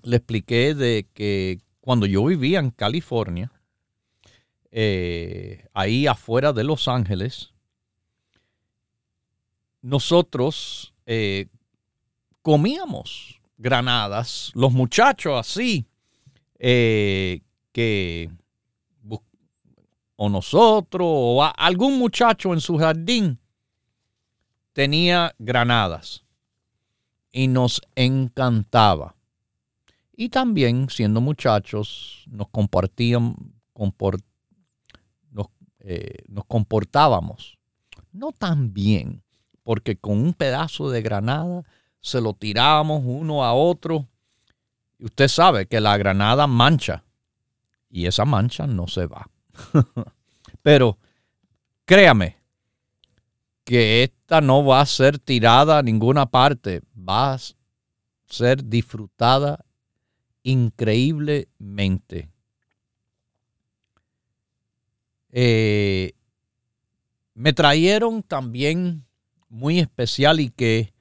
le 0.02 0.16
expliqué 0.16 0.74
de 0.74 1.08
que 1.14 1.60
cuando 1.80 2.06
yo 2.06 2.24
vivía 2.24 2.58
en 2.60 2.70
California, 2.70 3.50
eh, 4.70 5.66
ahí 5.74 6.06
afuera 6.06 6.52
de 6.52 6.64
Los 6.64 6.88
Ángeles, 6.88 7.52
nosotros 9.82 10.94
eh, 11.06 11.48
comíamos 12.40 13.40
granadas, 13.58 14.50
los 14.54 14.72
muchachos 14.72 15.34
así, 15.38 15.86
eh, 16.58 17.40
que, 17.72 18.30
o 20.16 20.28
nosotros, 20.28 21.04
o 21.04 21.42
algún 21.42 21.98
muchacho 21.98 22.52
en 22.52 22.60
su 22.60 22.78
jardín, 22.78 23.41
tenía 24.72 25.34
granadas 25.38 26.24
y 27.30 27.48
nos 27.48 27.80
encantaba. 27.94 29.14
Y 30.14 30.28
también, 30.28 30.88
siendo 30.90 31.20
muchachos, 31.20 32.24
nos 32.30 32.48
compartían, 32.48 33.34
nos, 35.30 35.46
eh, 35.80 36.24
nos 36.28 36.44
comportábamos 36.46 37.58
no 38.12 38.32
tan 38.32 38.72
bien, 38.72 39.22
porque 39.62 39.96
con 39.96 40.18
un 40.18 40.34
pedazo 40.34 40.90
de 40.90 41.02
granada 41.02 41.62
se 42.00 42.20
lo 42.20 42.34
tirábamos 42.34 43.02
uno 43.04 43.44
a 43.44 43.54
otro. 43.54 44.06
Y 44.98 45.06
usted 45.06 45.28
sabe 45.28 45.66
que 45.66 45.80
la 45.80 45.96
granada 45.96 46.46
mancha 46.46 47.04
y 47.90 48.06
esa 48.06 48.24
mancha 48.24 48.66
no 48.66 48.86
se 48.86 49.06
va. 49.06 49.28
Pero 50.62 50.98
créame 51.84 52.36
que 53.64 54.02
no 54.40 54.64
va 54.64 54.80
a 54.80 54.86
ser 54.86 55.18
tirada 55.18 55.78
a 55.78 55.82
ninguna 55.82 56.26
parte, 56.26 56.82
va 56.96 57.34
a 57.34 57.40
ser 58.26 58.64
disfrutada 58.64 59.64
increíblemente. 60.42 62.30
Eh, 65.30 66.12
me 67.34 67.52
trajeron 67.52 68.22
también 68.22 69.06
muy 69.48 69.80
especial 69.80 70.40
y 70.40 70.50
que 70.50 70.92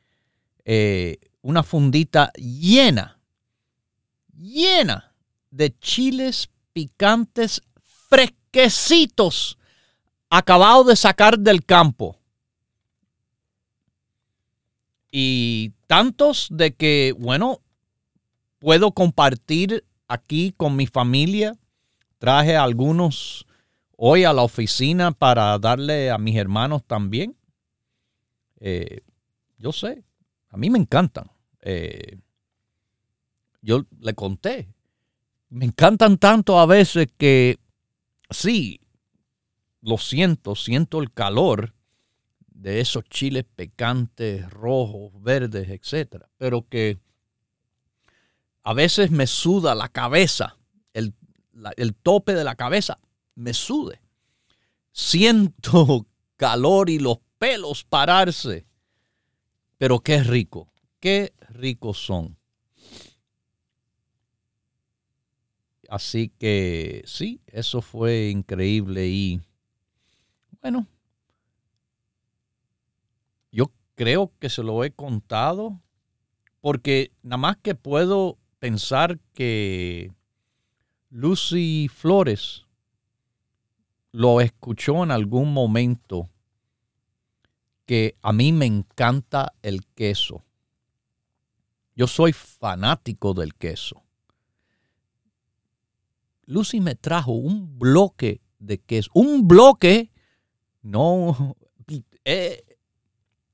eh, 0.65 1.17
una 1.41 1.63
fundita 1.63 2.32
llena, 2.34 3.20
llena 4.38 5.13
de 5.50 5.78
chiles 5.80 6.50
picantes 6.72 7.62
fresquecitos, 8.10 9.58
acabados 10.30 10.88
de 10.88 10.96
sacar 10.96 11.39
del 11.39 11.65
campo. 11.65 12.21
Y 15.12 15.74
tantos 15.88 16.47
de 16.50 16.74
que, 16.74 17.13
bueno, 17.19 17.60
puedo 18.60 18.93
compartir 18.93 19.84
aquí 20.08 20.54
con 20.56 20.76
mi 20.76 20.88
familia. 20.88 21.58
Traje 22.17 22.56
algunos 22.56 23.45
hoy 23.97 24.24
a 24.24 24.34
la 24.34 24.43
oficina 24.43 25.12
para 25.12 25.58
darle 25.60 26.10
a 26.12 26.17
mis 26.17 26.38
hermanos 26.38 26.84
también. 26.86 27.36
Eh, 28.60 29.02
yo 29.58 29.71
sé, 29.71 30.04
a 30.50 30.58
mí 30.58 30.69
me 30.69 30.80
encantan. 30.80 31.30
Eh, 31.62 32.17
yo 33.62 33.86
le 34.00 34.13
conté. 34.13 34.69
Me 35.50 35.65
encantan 35.65 36.17
tanto 36.17 36.60
a 36.60 36.65
veces 36.65 37.10
que 37.17 37.60
sí, 38.30 38.80
lo 39.82 39.97
siento, 39.97 40.56
siento 40.56 41.00
el 41.00 41.12
calor 41.12 41.74
de 42.62 42.80
esos 42.80 43.04
chiles 43.06 43.45
picantes, 43.56 44.50
rojos, 44.50 45.12
verdes, 45.21 45.69
etcétera, 45.69 46.30
pero 46.38 46.67
que 46.67 47.00
a 48.63 48.74
veces 48.74 49.12
me 49.12 49.28
suda 49.28 49.74
la 49.76 49.89
cabeza, 49.89 50.58
el, 50.93 51.13
el 51.78 51.95
tope 51.95 52.34
de 52.34 52.43
la 52.43 52.56
cabeza 52.56 53.00
me 53.36 53.54
sude. 53.54 54.00
Siento 54.91 56.08
calor 56.36 56.89
y 56.89 57.00
los 57.00 57.19
pelos 57.38 57.84
pararse 57.84 58.65
pero 59.82 60.00
qué 60.00 60.21
rico, 60.21 60.71
qué 61.00 61.34
ricos 61.50 61.97
son. 61.97 62.38
Así 65.89 66.32
que 66.38 67.02
sí, 67.08 67.41
eso 67.47 67.82
fue 67.82 68.30
increíble 68.30 69.08
y 69.08 69.41
bueno, 70.62 70.86
creo 74.02 74.34
que 74.40 74.50
se 74.50 74.64
lo 74.64 74.84
he 74.84 74.90
contado, 74.90 75.80
porque 76.60 77.12
nada 77.22 77.38
más 77.38 77.58
que 77.58 77.76
puedo 77.76 78.40
pensar 78.58 79.20
que 79.36 80.12
Lucy 81.12 81.88
Flores 81.88 82.66
lo 84.12 84.42
escuchó 84.42 85.04
en 85.04 85.12
algún 85.12 85.54
momento 85.54 86.32
que 87.86 88.16
a 88.24 88.34
mí 88.34 88.52
me 88.52 88.66
encanta 88.66 89.54
el 89.62 89.86
queso. 89.86 90.44
Yo 91.96 92.08
soy 92.08 92.34
fanático 92.34 93.36
del 93.36 93.54
queso. 93.54 94.02
Lucy 96.48 96.82
me 96.82 96.96
trajo 96.96 97.34
un 97.34 97.78
bloque 97.78 98.42
de 98.58 98.80
queso. 98.80 99.12
Un 99.14 99.48
bloque, 99.48 100.10
no, 100.82 101.56
eh, 102.26 102.64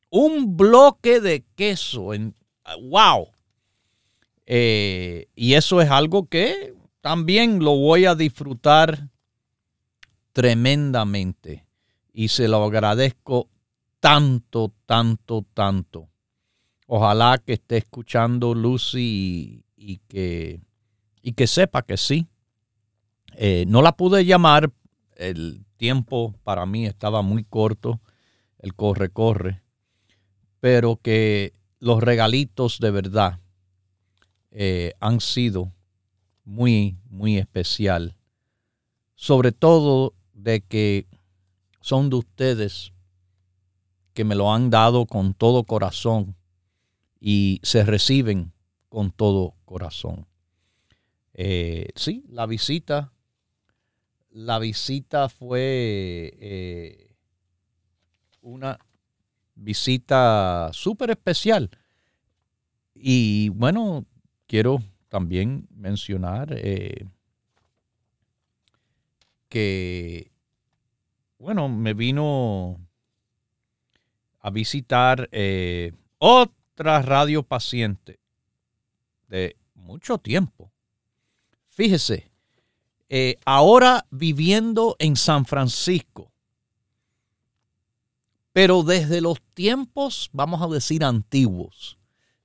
un 0.10 0.58
bloque 0.58 1.20
de 1.20 1.44
queso. 1.56 2.14
En, 2.14 2.36
wow. 2.90 3.30
Eh, 4.46 5.28
y 5.36 5.54
eso 5.54 5.82
es 5.82 5.90
algo 5.90 6.28
que 6.28 6.74
también 7.02 7.60
lo 7.64 7.76
voy 7.76 8.06
a 8.06 8.16
disfrutar 8.16 9.10
tremendamente. 10.34 11.66
Y 12.14 12.30
se 12.30 12.48
lo 12.48 12.64
agradezco 12.64 13.50
tanto, 14.00 14.74
tanto, 14.86 15.46
tanto. 15.54 16.10
Ojalá 16.88 17.38
que 17.38 17.54
esté 17.54 17.78
escuchando 17.78 18.54
Lucy 18.54 19.64
y, 19.76 19.98
que, 20.08 20.62
y 21.22 21.34
que 21.34 21.48
sepa 21.48 21.82
que 21.82 21.98
sí. 21.98 22.28
Eh, 23.36 23.66
no 23.68 23.82
la 23.82 23.92
pude 23.92 24.26
llamar, 24.26 24.72
el 25.16 25.66
tiempo 25.78 26.34
para 26.44 26.66
mí 26.66 26.86
estaba 26.86 27.22
muy 27.22 27.44
corto, 27.44 28.00
el 28.60 28.74
corre, 28.74 29.10
corre, 29.10 29.62
pero 30.68 30.98
que 30.98 31.54
los 31.80 32.04
regalitos 32.04 32.80
de 32.82 32.92
verdad 32.92 33.40
eh, 34.52 34.92
han 35.00 35.22
sido 35.22 35.72
muy, 36.44 36.98
muy 37.10 37.38
especial. 37.38 38.18
Sobre 39.16 39.54
todo 39.54 40.14
de 40.34 40.60
que 40.60 41.08
son 41.80 42.10
de 42.10 42.18
ustedes 42.18 42.92
que 44.14 44.26
me 44.26 44.36
lo 44.36 44.54
han 44.54 44.70
dado 44.70 45.06
con 45.06 45.34
todo 45.34 45.64
corazón 45.64 46.36
y 47.18 47.62
se 47.64 47.86
reciben 47.86 48.52
con 48.90 49.12
todo 49.12 49.56
corazón. 49.64 50.28
Eh, 51.34 51.92
sí, 51.96 52.26
la 52.28 52.46
visita, 52.46 53.14
la 54.32 54.60
visita 54.60 55.30
fue 55.30 56.36
eh, 56.42 57.16
una 58.42 58.78
visita 59.58 60.70
súper 60.72 61.12
especial. 61.12 61.70
Y 62.94 63.50
bueno, 63.50 64.06
quiero 64.46 64.82
también 65.10 65.68
mencionar 65.76 66.54
eh, 66.54 67.06
que, 69.50 70.32
bueno, 71.40 71.70
me 71.70 71.94
vino 71.94 72.80
a 74.40 74.50
visitar 74.50 75.28
eh, 75.32 75.94
otra 76.18 77.02
radio 77.02 77.44
paciente 77.44 78.20
de 79.28 79.58
mucho 79.76 80.18
tiempo. 80.18 80.72
Fíjese, 81.70 82.32
eh, 83.10 83.38
ahora 83.46 84.06
viviendo 84.10 84.96
en 85.00 85.16
San 85.16 85.46
Francisco, 85.46 86.32
pero 88.58 88.82
desde 88.82 89.22
los 89.22 89.40
tiempos, 89.54 90.32
vamos 90.34 90.64
a 90.64 90.68
decir, 90.68 91.04
antiguos, 91.04 91.96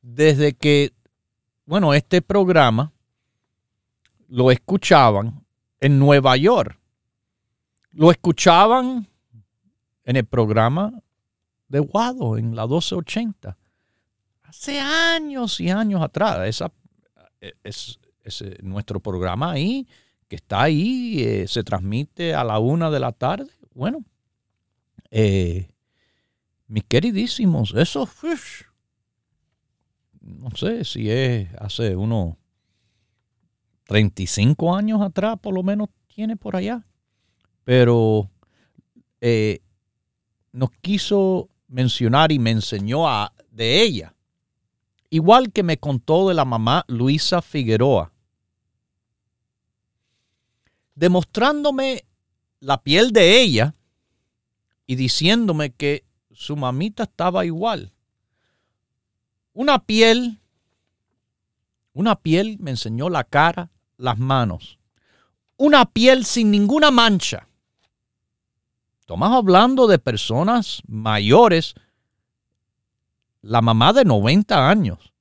desde 0.03 0.53
que, 0.53 0.93
bueno, 1.65 1.95
este 1.95 2.21
programa 2.21 2.93
lo 4.29 4.51
escuchaban 4.51 5.43
en 5.81 5.99
Nueva 5.99 6.37
York, 6.37 6.79
lo 7.93 8.11
escuchaban 8.11 9.09
en 10.05 10.17
el 10.17 10.27
programa 10.27 10.93
de 11.69 11.79
Guado 11.79 12.37
en 12.37 12.57
la 12.57 12.67
1280. 12.67 13.57
Hace 14.43 14.81
años 14.81 15.61
y 15.61 15.71
años 15.71 16.03
atrás. 16.03 16.47
Esa, 16.47 16.71
es, 17.65 17.99
nuestro 18.63 19.01
programa 19.01 19.53
ahí, 19.53 19.89
que 20.29 20.37
está 20.37 20.61
ahí, 20.61 21.23
eh, 21.23 21.49
se 21.49 21.65
transmite 21.65 22.35
a 22.35 22.45
la 22.45 22.59
una 22.59 22.91
de 22.91 23.01
la 23.01 23.13
tarde. 23.13 23.51
Bueno, 23.73 24.05
eh, 25.11 25.72
mis 26.73 26.85
queridísimos, 26.85 27.75
eso, 27.77 28.09
no 30.23 30.51
sé 30.57 30.87
si 30.87 31.11
es 31.11 31.51
hace 31.59 31.95
unos 31.95 32.37
35 33.85 34.75
años 34.75 35.03
atrás, 35.03 35.39
por 35.39 35.53
lo 35.53 35.63
menos 35.63 35.91
tiene 36.07 36.35
por 36.35 36.57
allá. 36.57 36.87
Pero 37.65 38.31
eh, 39.21 39.61
nos 40.53 40.71
quiso 40.81 41.51
mencionar 41.69 42.33
y 42.33 42.39
me 42.39 42.53
enseñó 42.53 43.07
a, 43.07 43.35
de 43.51 43.83
ella. 43.83 44.15
Igual 45.11 45.53
que 45.53 45.63
me 45.63 45.77
contó 45.77 46.27
de 46.29 46.35
la 46.35 46.47
mamá 46.47 46.87
Luisa 46.89 47.43
Figueroa. 47.43 48.15
Demostrándome 50.95 52.07
la 52.61 52.83
piel 52.83 53.13
de 53.13 53.43
ella 53.43 53.75
y 54.87 54.95
diciéndome 54.95 55.75
que 55.75 56.07
su 56.43 56.57
mamita 56.57 57.05
estaba 57.05 57.45
igual. 57.45 57.93
Una 59.53 59.79
piel, 59.79 60.41
una 61.93 62.17
piel 62.17 62.57
me 62.59 62.73
enseñó 62.73 63.09
la 63.09 63.23
cara, 63.23 63.71
las 63.97 64.19
manos. 64.19 64.81
Una 65.57 65.85
piel 65.85 66.25
sin 66.25 66.51
ninguna 66.51 66.91
mancha. 66.91 67.47
Estamos 68.99 69.31
hablando 69.31 69.87
de 69.87 70.01
personas 70.01 70.83
mayores, 70.89 71.75
la 73.41 73.63
mamá 73.63 73.93
de 73.93 74.05
90 74.05 74.69
años. 74.69 75.13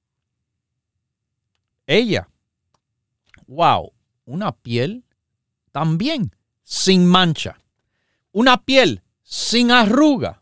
Ella, 1.85 2.27
wow, 3.45 3.93
una 4.25 4.53
piel 4.53 5.05
también 5.71 6.35
sin 6.63 7.05
mancha. 7.05 7.61
Una 8.31 8.63
piel 8.63 9.03
sin 9.21 9.69
arruga. 9.69 10.40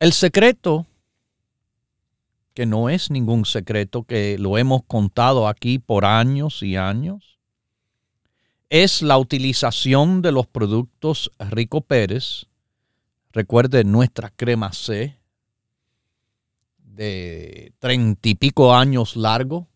El 0.00 0.12
secreto, 0.12 0.86
que 2.54 2.66
no 2.66 2.88
es 2.88 3.10
ningún 3.10 3.44
secreto, 3.44 4.04
que 4.04 4.38
lo 4.38 4.56
hemos 4.56 4.84
contado 4.84 5.48
aquí 5.48 5.80
por 5.80 6.04
años 6.04 6.62
y 6.62 6.76
años, 6.76 7.40
es 8.70 9.02
la 9.02 9.18
utilización 9.18 10.22
de 10.22 10.30
los 10.30 10.46
productos 10.46 11.32
Rico 11.40 11.80
Pérez. 11.80 12.46
Recuerde 13.32 13.82
nuestra 13.82 14.30
crema 14.30 14.72
C 14.72 15.18
de 16.78 17.72
treinta 17.80 18.28
y 18.28 18.36
pico 18.36 18.74
años 18.74 19.16
largo. 19.16 19.66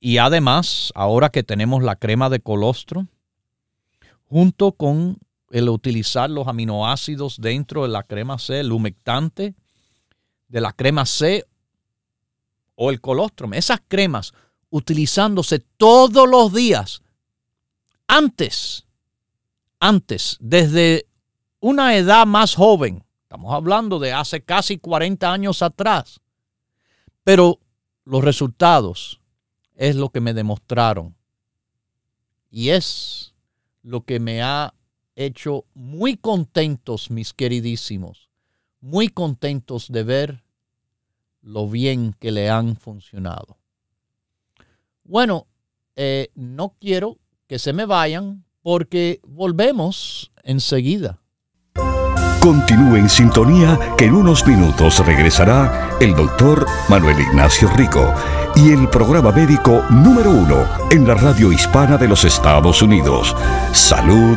Y 0.00 0.18
además, 0.18 0.90
ahora 0.96 1.28
que 1.28 1.44
tenemos 1.44 1.82
la 1.82 1.94
crema 1.94 2.28
de 2.28 2.40
colostro, 2.40 3.06
junto 4.24 4.72
con 4.72 5.18
el 5.54 5.68
utilizar 5.68 6.28
los 6.28 6.48
aminoácidos 6.48 7.40
dentro 7.40 7.84
de 7.84 7.88
la 7.88 8.02
crema 8.02 8.40
C, 8.40 8.58
el 8.58 8.72
humectante 8.72 9.54
de 10.48 10.60
la 10.60 10.72
crema 10.72 11.06
C 11.06 11.46
o 12.74 12.90
el 12.90 13.00
colostrum, 13.00 13.54
esas 13.54 13.80
cremas 13.86 14.34
utilizándose 14.70 15.60
todos 15.60 16.28
los 16.28 16.52
días 16.52 17.02
antes, 18.08 18.84
antes, 19.78 20.38
desde 20.40 21.06
una 21.60 21.94
edad 21.94 22.26
más 22.26 22.56
joven, 22.56 23.04
estamos 23.22 23.54
hablando 23.54 24.00
de 24.00 24.12
hace 24.12 24.42
casi 24.42 24.78
40 24.78 25.32
años 25.32 25.62
atrás, 25.62 26.20
pero 27.22 27.60
los 28.04 28.24
resultados 28.24 29.20
es 29.76 29.94
lo 29.94 30.10
que 30.10 30.20
me 30.20 30.34
demostraron 30.34 31.14
y 32.50 32.70
es 32.70 33.34
lo 33.84 34.00
que 34.04 34.18
me 34.18 34.42
ha 34.42 34.74
hecho 35.16 35.64
muy 35.74 36.16
contentos, 36.16 37.10
mis 37.10 37.32
queridísimos, 37.32 38.28
muy 38.80 39.08
contentos 39.08 39.90
de 39.90 40.02
ver 40.02 40.44
lo 41.42 41.68
bien 41.68 42.14
que 42.18 42.32
le 42.32 42.50
han 42.50 42.76
funcionado. 42.76 43.58
Bueno, 45.04 45.46
eh, 45.96 46.30
no 46.34 46.74
quiero 46.80 47.18
que 47.46 47.58
se 47.58 47.72
me 47.72 47.84
vayan 47.84 48.44
porque 48.62 49.20
volvemos 49.22 50.32
enseguida. 50.42 51.20
Continúe 52.40 52.96
en 52.96 53.08
sintonía 53.08 53.78
que 53.96 54.04
en 54.04 54.14
unos 54.14 54.46
minutos 54.46 55.04
regresará 55.06 55.96
el 56.00 56.14
doctor 56.14 56.66
Manuel 56.88 57.18
Ignacio 57.20 57.68
Rico 57.70 58.12
y 58.54 58.70
el 58.70 58.88
programa 58.88 59.32
médico 59.32 59.82
número 59.90 60.30
uno 60.30 60.66
en 60.90 61.06
la 61.06 61.14
radio 61.14 61.52
hispana 61.52 61.96
de 61.96 62.08
los 62.08 62.24
Estados 62.24 62.82
Unidos, 62.82 63.34
Salud 63.72 64.36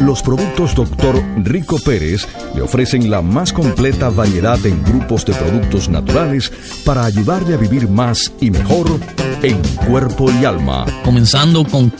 Los 0.00 0.22
productos 0.22 0.76
Dr. 0.76 1.22
Rico 1.38 1.76
Pérez 1.78 2.26
le 2.54 2.62
ofrecen 2.62 3.10
la 3.10 3.20
más 3.20 3.52
completa 3.52 4.10
variedad 4.10 4.64
en 4.64 4.82
grupos 4.84 5.26
de 5.26 5.34
productos 5.34 5.88
naturales 5.88 6.52
para 6.84 7.04
ayudarle 7.04 7.54
a 7.54 7.56
vivir 7.56 7.88
más 7.88 8.32
y 8.40 8.50
mejor 8.50 9.00
en 9.42 9.60
cuerpo 9.88 10.30
y 10.30 10.44
alma. 10.44 10.86
Comenzando 11.04 11.64
con 11.64 11.92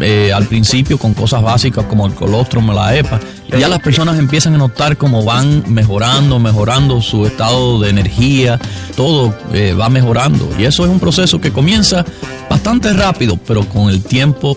eh, 0.00 0.32
al 0.32 0.46
principio 0.46 0.96
con 0.96 1.12
cosas 1.12 1.42
básicas 1.42 1.84
como 1.86 2.06
el 2.06 2.14
colostrum, 2.14 2.70
la 2.70 2.96
EPA, 2.96 3.18
ya 3.58 3.68
las 3.68 3.80
personas 3.80 4.18
empiezan 4.18 4.54
a 4.54 4.58
notar 4.58 4.96
cómo 4.96 5.24
van 5.24 5.64
mejorando, 5.66 6.38
mejorando 6.38 7.02
su 7.02 7.26
estado 7.26 7.80
de 7.80 7.90
energía, 7.90 8.60
todo 8.96 9.34
eh, 9.52 9.74
va 9.74 9.88
mejorando. 9.88 10.48
Y 10.56 10.64
eso 10.64 10.84
es 10.84 10.90
un 10.90 11.00
proceso 11.00 11.40
que 11.40 11.52
comienza 11.52 12.04
bastante 12.48 12.92
rápido, 12.92 13.36
pero 13.44 13.68
con 13.68 13.90
el 13.90 14.02
tiempo 14.02 14.56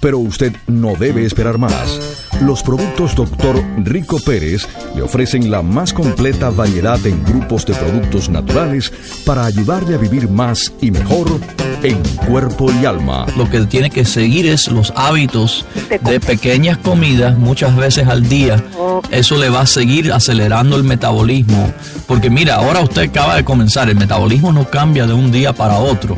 pero 0.00 0.18
usted 0.18 0.52
no 0.66 0.94
debe 0.94 1.24
esperar 1.24 1.58
más. 1.58 2.27
Los 2.40 2.62
productos 2.62 3.16
Dr. 3.16 3.62
Rico 3.78 4.18
Pérez 4.20 4.68
le 4.94 5.02
ofrecen 5.02 5.50
la 5.50 5.60
más 5.60 5.92
completa 5.92 6.50
variedad 6.50 7.04
en 7.04 7.24
grupos 7.24 7.66
de 7.66 7.74
productos 7.74 8.28
naturales 8.28 8.92
para 9.26 9.44
ayudarle 9.44 9.96
a 9.96 9.98
vivir 9.98 10.28
más 10.28 10.72
y 10.80 10.92
mejor 10.92 11.40
en 11.82 12.00
cuerpo 12.26 12.70
y 12.72 12.84
alma. 12.84 13.26
Lo 13.36 13.48
que 13.50 13.60
tiene 13.62 13.90
que 13.90 14.04
seguir 14.04 14.46
es 14.46 14.68
los 14.68 14.92
hábitos 14.96 15.64
de 16.00 16.20
pequeñas 16.20 16.78
comidas 16.78 17.36
muchas 17.38 17.74
veces 17.76 18.06
al 18.08 18.28
día. 18.28 18.62
Eso 19.10 19.36
le 19.36 19.48
va 19.48 19.62
a 19.62 19.66
seguir 19.66 20.12
acelerando 20.12 20.76
el 20.76 20.84
metabolismo. 20.84 21.72
Porque 22.06 22.30
mira, 22.30 22.56
ahora 22.56 22.80
usted 22.80 23.02
acaba 23.02 23.36
de 23.36 23.44
comenzar, 23.44 23.90
el 23.90 23.96
metabolismo 23.96 24.52
no 24.52 24.64
cambia 24.64 25.06
de 25.06 25.12
un 25.12 25.30
día 25.30 25.52
para 25.52 25.78
otro. 25.78 26.16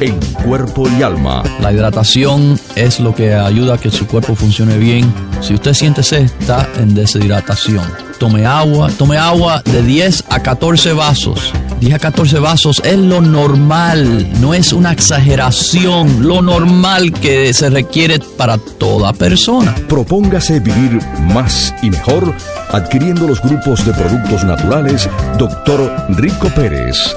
en 0.00 0.18
cuerpo 0.44 0.88
y 0.88 1.02
alma. 1.02 1.42
La 1.60 1.72
hidratación 1.72 2.58
es 2.74 3.00
lo 3.00 3.14
que 3.14 3.34
ayuda 3.34 3.74
a 3.74 3.78
que 3.78 3.90
su 3.90 4.06
cuerpo 4.06 4.34
funcione 4.34 4.78
bien. 4.78 5.12
Si 5.40 5.54
usted 5.54 5.74
siente 5.74 6.02
sed, 6.02 6.30
está 6.40 6.68
en 6.76 6.94
deshidratación. 6.94 7.84
Tome 8.18 8.44
agua, 8.44 8.90
tome 8.98 9.16
agua 9.16 9.62
de 9.64 9.82
10 9.82 10.24
a 10.28 10.40
14 10.40 10.92
vasos 10.92 11.52
10 11.80 11.94
a 11.94 11.98
14 11.98 12.38
vasos 12.40 12.82
es 12.84 12.98
lo 12.98 13.22
normal, 13.22 14.28
no 14.38 14.52
es 14.52 14.74
una 14.74 14.92
exageración, 14.92 16.28
lo 16.28 16.42
normal 16.42 17.10
que 17.10 17.54
se 17.54 17.70
requiere 17.70 18.18
para 18.36 18.58
toda 18.58 19.14
persona. 19.14 19.74
Propóngase 19.88 20.60
vivir 20.60 20.98
más 21.22 21.74
y 21.82 21.88
mejor 21.88 22.34
adquiriendo 22.70 23.26
los 23.26 23.40
grupos 23.40 23.84
de 23.86 23.94
productos 23.94 24.44
naturales 24.44 25.08
Dr. 25.38 26.06
Rico 26.10 26.48
Pérez. 26.54 27.16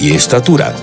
y 0.00 0.12
estatura. 0.12 0.74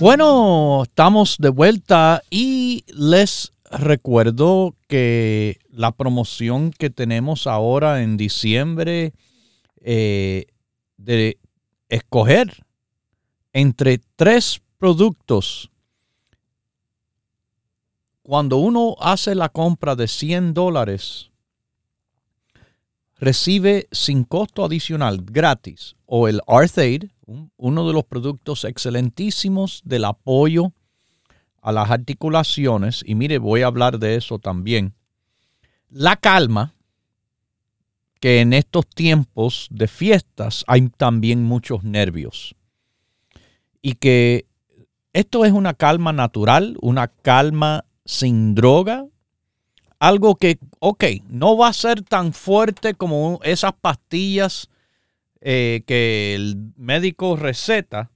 Bueno, 0.00 0.84
estamos 0.84 1.36
de 1.38 1.50
vuelta 1.50 2.22
y 2.30 2.84
les 2.88 3.52
recuerdo 3.70 4.74
que 4.86 5.58
la 5.70 5.92
promoción 5.92 6.70
que 6.70 6.88
tenemos 6.88 7.46
ahora 7.46 8.02
en 8.02 8.16
diciembre 8.16 9.12
eh, 9.82 10.46
de 10.96 11.36
escoger 11.90 12.64
entre 13.52 14.00
tres 14.16 14.62
productos. 14.78 15.70
Cuando 18.28 18.58
uno 18.58 18.94
hace 19.00 19.34
la 19.34 19.48
compra 19.48 19.96
de 19.96 20.06
100 20.06 20.52
dólares, 20.52 21.30
recibe 23.16 23.88
sin 23.90 24.24
costo 24.24 24.66
adicional 24.66 25.22
gratis 25.24 25.96
o 26.04 26.28
el 26.28 26.42
Arthaid, 26.46 27.04
uno 27.56 27.86
de 27.86 27.94
los 27.94 28.04
productos 28.04 28.64
excelentísimos 28.64 29.80
del 29.86 30.04
apoyo 30.04 30.74
a 31.62 31.72
las 31.72 31.90
articulaciones, 31.90 33.02
y 33.06 33.14
mire, 33.14 33.38
voy 33.38 33.62
a 33.62 33.68
hablar 33.68 33.98
de 33.98 34.16
eso 34.16 34.38
también. 34.38 34.92
La 35.88 36.16
calma, 36.16 36.74
que 38.20 38.42
en 38.42 38.52
estos 38.52 38.86
tiempos 38.88 39.68
de 39.70 39.88
fiestas 39.88 40.64
hay 40.66 40.86
también 40.90 41.44
muchos 41.44 41.82
nervios. 41.82 42.54
Y 43.80 43.94
que 43.94 44.44
esto 45.14 45.46
es 45.46 45.52
una 45.52 45.72
calma 45.72 46.12
natural, 46.12 46.76
una 46.82 47.08
calma 47.08 47.86
sin 48.08 48.54
droga, 48.54 49.04
algo 49.98 50.36
que, 50.36 50.58
ok, 50.78 51.04
no 51.28 51.58
va 51.58 51.68
a 51.68 51.74
ser 51.74 52.00
tan 52.00 52.32
fuerte 52.32 52.94
como 52.94 53.38
esas 53.42 53.74
pastillas 53.78 54.70
eh, 55.42 55.82
que 55.86 56.34
el 56.34 56.72
médico 56.78 57.36
receta. 57.36 58.10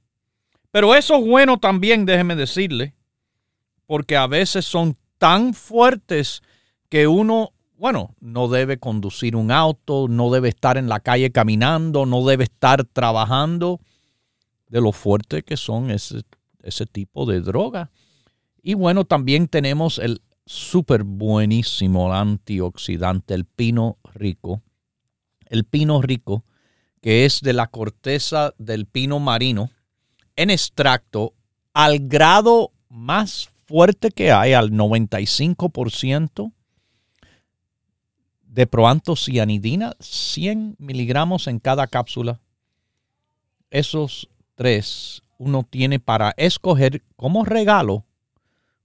Pero 0.70 0.94
eso 0.94 1.16
es 1.18 1.26
bueno 1.26 1.58
también, 1.58 2.06
déjeme 2.06 2.36
decirle, 2.36 2.94
porque 3.86 4.16
a 4.16 4.26
veces 4.26 4.64
son 4.64 4.96
tan 5.18 5.52
fuertes 5.52 6.40
que 6.88 7.06
uno, 7.06 7.52
bueno, 7.76 8.14
no 8.18 8.48
debe 8.48 8.78
conducir 8.78 9.36
un 9.36 9.50
auto, 9.50 10.08
no 10.08 10.30
debe 10.30 10.48
estar 10.48 10.78
en 10.78 10.88
la 10.88 11.00
calle 11.00 11.30
caminando, 11.32 12.06
no 12.06 12.24
debe 12.24 12.44
estar 12.44 12.84
trabajando 12.84 13.78
de 14.68 14.80
lo 14.80 14.92
fuerte 14.92 15.42
que 15.42 15.58
son 15.58 15.90
ese, 15.90 16.22
ese 16.62 16.86
tipo 16.86 17.26
de 17.26 17.42
droga. 17.42 17.90
Y 18.62 18.74
bueno, 18.74 19.04
también 19.04 19.48
tenemos 19.48 19.98
el 19.98 20.22
súper 20.46 21.02
buenísimo 21.04 22.12
antioxidante, 22.14 23.34
el 23.34 23.44
pino 23.44 23.98
rico. 24.14 24.62
El 25.48 25.64
pino 25.64 26.00
rico 26.00 26.44
que 27.02 27.24
es 27.24 27.40
de 27.40 27.52
la 27.52 27.66
corteza 27.66 28.54
del 28.58 28.86
pino 28.86 29.18
marino, 29.18 29.70
en 30.36 30.50
extracto 30.50 31.34
al 31.74 31.98
grado 32.08 32.70
más 32.88 33.50
fuerte 33.66 34.10
que 34.10 34.30
hay, 34.30 34.52
al 34.52 34.70
95% 34.70 36.52
de 38.42 38.66
proantocianidina, 38.68 39.96
100 39.98 40.76
miligramos 40.78 41.48
en 41.48 41.58
cada 41.58 41.88
cápsula. 41.88 42.40
Esos 43.70 44.28
tres 44.54 45.22
uno 45.38 45.66
tiene 45.68 45.98
para 45.98 46.34
escoger 46.36 47.02
como 47.16 47.44
regalo 47.44 48.04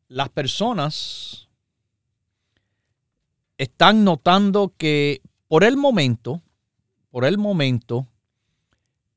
las 0.09 0.29
personas 0.29 1.49
están 3.57 4.05
notando 4.05 4.73
que 4.77 5.21
por 5.49 5.65
el 5.65 5.77
momento, 5.77 6.43
por 7.11 7.25
el 7.25 7.39
momento, 7.39 8.07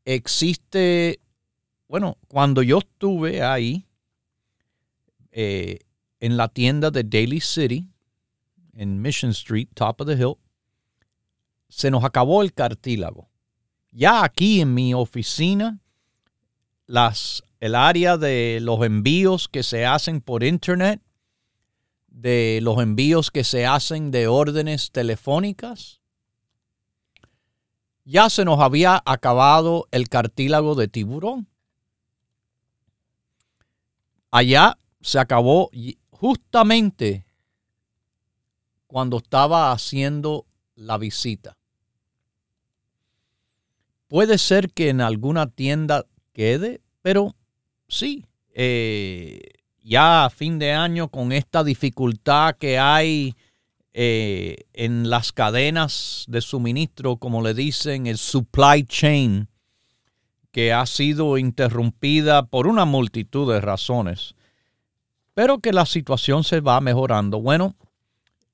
existe, 0.05 1.19
bueno, 1.87 2.17
cuando 2.27 2.63
yo 2.63 2.79
estuve 2.79 3.43
ahí 3.43 3.85
eh, 5.31 5.79
en 6.19 6.37
la 6.37 6.47
tienda 6.49 6.91
de 6.91 7.03
Daily 7.03 7.41
City, 7.41 7.87
en 8.73 9.01
Mission 9.01 9.31
Street, 9.31 9.69
top 9.73 10.01
of 10.01 10.07
the 10.07 10.13
hill, 10.13 10.35
se 11.67 11.89
nos 11.89 12.03
acabó 12.03 12.41
el 12.41 12.53
cartílago 12.53 13.31
ya 13.91 14.23
aquí 14.23 14.61
en 14.61 14.73
mi 14.73 14.93
oficina, 14.93 15.79
las, 16.87 17.43
el 17.59 17.75
área 17.75 18.17
de 18.17 18.59
los 18.61 18.83
envíos 18.85 19.47
que 19.47 19.63
se 19.63 19.85
hacen 19.85 20.21
por 20.21 20.43
internet, 20.43 21.01
de 22.07 22.59
los 22.61 22.81
envíos 22.81 23.31
que 23.31 23.43
se 23.43 23.65
hacen 23.65 24.11
de 24.11 24.27
órdenes 24.27 24.91
telefónicas, 24.91 26.01
ya 28.03 28.29
se 28.29 28.43
nos 28.43 28.59
había 28.59 29.01
acabado 29.05 29.87
el 29.91 30.09
cartílago 30.09 30.75
de 30.75 30.87
tiburón. 30.87 31.47
Allá 34.31 34.77
se 35.01 35.19
acabó 35.19 35.69
justamente 36.09 37.25
cuando 38.87 39.17
estaba 39.17 39.71
haciendo 39.71 40.45
la 40.75 40.97
visita. 40.97 41.57
Puede 44.07 44.37
ser 44.37 44.71
que 44.71 44.89
en 44.89 44.99
alguna 45.01 45.47
tienda 45.47 46.05
quede, 46.33 46.81
pero 47.01 47.35
sí, 47.87 48.25
eh, 48.53 49.39
ya 49.81 50.25
a 50.25 50.29
fin 50.29 50.59
de 50.59 50.73
año 50.73 51.07
con 51.07 51.31
esta 51.31 51.63
dificultad 51.63 52.55
que 52.57 52.77
hay 52.77 53.35
eh, 53.93 54.57
en 54.73 55.09
las 55.09 55.31
cadenas 55.31 56.25
de 56.27 56.41
suministro, 56.41 57.17
como 57.17 57.41
le 57.41 57.53
dicen, 57.53 58.07
el 58.07 58.17
supply 58.17 58.83
chain, 58.83 59.47
que 60.51 60.73
ha 60.73 60.85
sido 60.85 61.37
interrumpida 61.37 62.45
por 62.45 62.67
una 62.67 62.85
multitud 62.85 63.51
de 63.51 63.61
razones, 63.61 64.35
pero 65.41 65.57
que 65.57 65.73
la 65.73 65.87
situación 65.87 66.43
se 66.43 66.59
va 66.59 66.79
mejorando. 66.81 67.41
Bueno, 67.41 67.75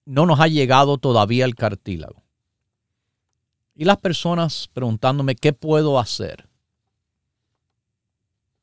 no 0.05 0.25
nos 0.25 0.39
ha 0.39 0.47
llegado 0.47 0.97
todavía 0.97 1.43
el 1.43 1.53
cartílago. 1.53 2.23
Y 3.75 3.83
las 3.83 3.97
personas 3.97 4.69
preguntándome, 4.71 5.35
¿qué 5.35 5.51
puedo 5.51 5.99
hacer? 5.99 6.47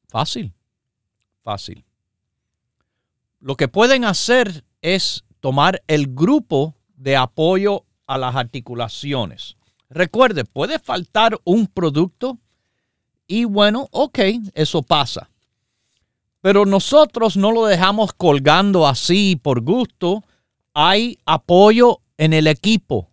Fácil, 0.09 0.55
fácil. 1.43 1.85
Lo 3.41 3.57
que 3.57 3.69
pueden 3.69 4.07
hacer 4.07 4.65
es 4.81 5.23
tomar 5.41 5.83
el 5.87 6.15
grupo 6.15 6.77
de 6.97 7.19
apoyo 7.19 7.85
a 8.07 8.17
las 8.17 8.37
articulaciones. 8.37 9.59
Recuerde, 9.91 10.47
puede 10.47 10.79
faltar 10.79 11.39
un 11.45 11.67
producto 11.67 12.39
y 13.27 13.45
bueno, 13.45 13.87
ok, 13.91 14.19
eso 14.55 14.83
pasa. 14.83 15.29
Pero 16.45 16.67
nosotros 16.67 17.39
no 17.39 17.53
lo 17.53 17.65
dejamos 17.65 18.13
colgando 18.13 18.87
así 18.87 19.35
por 19.35 19.63
gusto. 19.63 20.23
Hay 20.75 21.17
apoyo 21.25 22.03
en 22.19 22.35
el 22.35 22.49
equipo. 22.49 23.09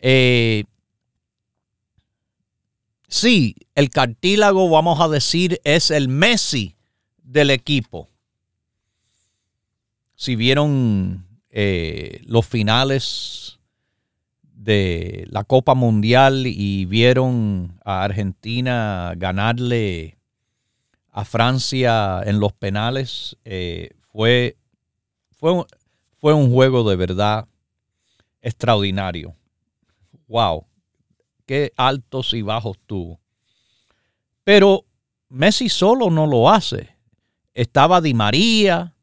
Eh, 0.00 0.64
sí, 3.06 3.54
el 3.76 3.90
cartílago, 3.90 4.68
vamos 4.70 5.00
a 5.00 5.06
decir, 5.06 5.60
es 5.62 5.92
el 5.92 6.08
Messi 6.08 6.74
del 7.22 7.50
equipo 7.50 8.08
si 10.16 10.34
vieron 10.34 11.28
eh, 11.50 12.22
los 12.26 12.44
finales 12.44 13.60
de 14.42 15.28
la 15.30 15.44
Copa 15.44 15.76
Mundial 15.76 16.44
y 16.48 16.86
vieron 16.86 17.78
a 17.84 18.02
Argentina 18.02 19.12
ganarle 19.16 20.15
a 21.16 21.24
Francia 21.24 22.20
en 22.26 22.40
los 22.40 22.52
penales, 22.52 23.38
eh, 23.46 23.92
fue, 24.12 24.58
fue, 25.30 25.64
fue 26.18 26.34
un 26.34 26.52
juego 26.52 26.86
de 26.88 26.96
verdad 26.96 27.48
extraordinario. 28.42 29.34
¡Wow! 30.28 30.66
Qué 31.46 31.72
altos 31.78 32.34
y 32.34 32.42
bajos 32.42 32.76
tuvo. 32.84 33.18
Pero 34.44 34.84
Messi 35.30 35.70
solo 35.70 36.10
no 36.10 36.26
lo 36.26 36.50
hace. 36.50 36.94
Estaba 37.54 38.02
Di 38.02 38.12
María, 38.12 38.94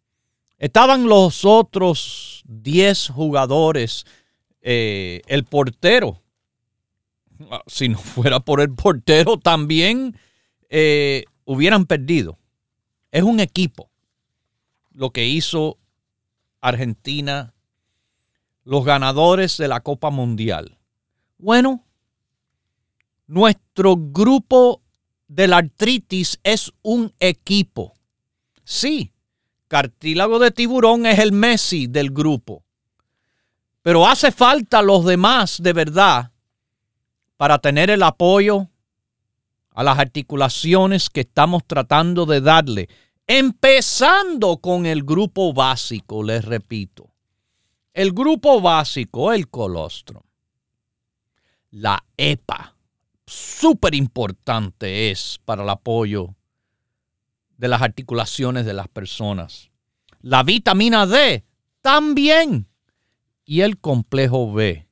Estaban 0.60 1.08
los 1.08 1.46
otros 1.46 2.44
10 2.46 3.10
jugadores, 3.10 4.06
eh, 4.62 5.22
el 5.26 5.46
portero. 5.46 6.22
Ah, 7.50 7.64
si 7.66 7.90
no 7.90 7.98
fuera 7.98 8.40
por 8.40 8.62
el 8.62 8.72
portero, 8.74 9.38
también 9.38 10.16
eh, 10.70 11.26
hubieran 11.46 11.86
perdido. 11.86 12.38
Es 13.12 13.24
un 13.24 13.40
equipo 13.40 13.90
lo 14.94 15.12
que 15.12 15.26
hizo 15.26 15.78
Argentina, 16.62 17.54
los 18.64 18.86
ganadores 18.86 19.58
de 19.58 19.68
la 19.68 19.82
Copa 19.82 20.10
Mundial. 20.10 20.78
Bueno, 21.38 21.84
nuestro 23.28 23.96
grupo 23.98 24.82
de 25.28 25.48
la 25.48 25.58
artritis 25.58 26.40
es 26.44 26.72
un 26.82 27.14
equipo. 27.20 27.94
Sí, 28.64 29.12
cartílago 29.68 30.40
de 30.40 30.52
tiburón 30.52 31.06
es 31.06 31.20
el 31.20 31.32
Messi 31.32 31.88
del 31.88 32.12
grupo. 32.12 32.64
Pero 33.82 34.08
hace 34.08 34.32
falta 34.32 34.82
los 34.82 35.04
demás 35.04 35.62
de 35.62 35.74
verdad 35.74 36.32
para 37.36 37.60
tener 37.60 37.90
el 37.90 38.04
apoyo 38.04 38.70
a 39.74 39.84
las 39.84 40.00
articulaciones 40.00 41.10
que 41.10 41.22
estamos 41.22 41.64
tratando 41.66 42.26
de 42.26 42.42
darle. 42.42 42.90
Empezando 43.26 44.58
con 44.58 44.86
el 44.86 45.04
grupo 45.04 45.54
básico, 45.54 46.24
les 46.24 46.44
repito. 46.44 47.10
El 47.94 48.12
grupo 48.12 48.60
básico, 48.62 49.32
el 49.32 49.50
colostrum. 49.50 50.24
La 51.72 52.04
EPA, 52.18 52.76
súper 53.26 53.96
importante 53.96 55.12
es 55.12 55.40
para 55.46 55.64
el 55.64 55.70
apoyo 55.70 56.36
de 57.58 57.68
las 57.68 57.82
articulaciones 57.82 58.66
de 58.66 58.74
las 58.74 58.88
personas. 58.88 59.72
La 60.22 60.44
vitamina 60.44 61.06
D 61.06 61.46
también. 61.82 62.68
Y 63.46 63.62
el 63.62 63.78
complejo 63.78 64.54
B. 64.54 64.88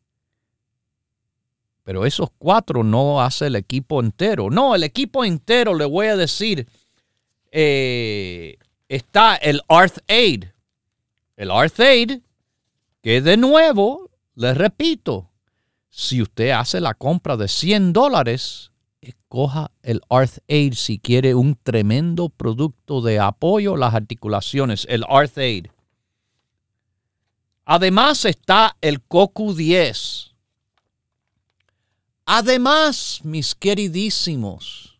Pero 1.84 2.05
esos 2.05 2.29
cuatro 2.38 2.84
no 2.84 3.21
hace 3.21 3.47
el 3.47 3.55
equipo 3.55 4.01
entero. 4.01 4.49
No, 4.49 4.75
el 4.75 4.84
equipo 4.84 5.25
entero, 5.25 5.73
le 5.73 5.86
voy 5.86 6.07
a 6.07 6.15
decir, 6.15 6.67
eh, 7.51 8.57
está 8.88 9.36
el 9.36 9.61
Arth 9.67 9.99
Aid. 10.07 10.45
El 11.36 11.49
Arth 11.49 11.79
Aid, 11.79 12.19
que 13.01 13.21
de 13.21 13.38
nuevo, 13.38 14.11
les 14.36 14.55
repito, 14.55 15.29
si 15.89 16.21
usted 16.21 16.51
hace 16.51 16.79
la 16.79 16.93
compra 16.93 17.36
de 17.36 17.47
100 17.47 17.93
dólares, 17.93 18.71
escoja 19.01 19.71
el 19.82 20.01
Arth 20.09 20.38
Aid 20.47 20.73
si 20.73 20.99
quiere 20.99 21.34
un 21.34 21.55
tremendo 21.55 22.29
producto 22.29 23.01
de 23.01 23.19
apoyo 23.19 23.73
a 23.73 23.77
las 23.77 23.93
articulaciones, 23.95 24.86
el 24.89 25.03
Arth 25.09 25.38
Aid. 25.38 25.67
Además 27.65 28.25
está 28.25 28.77
el 28.82 29.01
CoQ 29.01 29.55
10. 29.55 30.30
Además, 32.26 33.19
mis 33.24 33.55
queridísimos, 33.55 34.99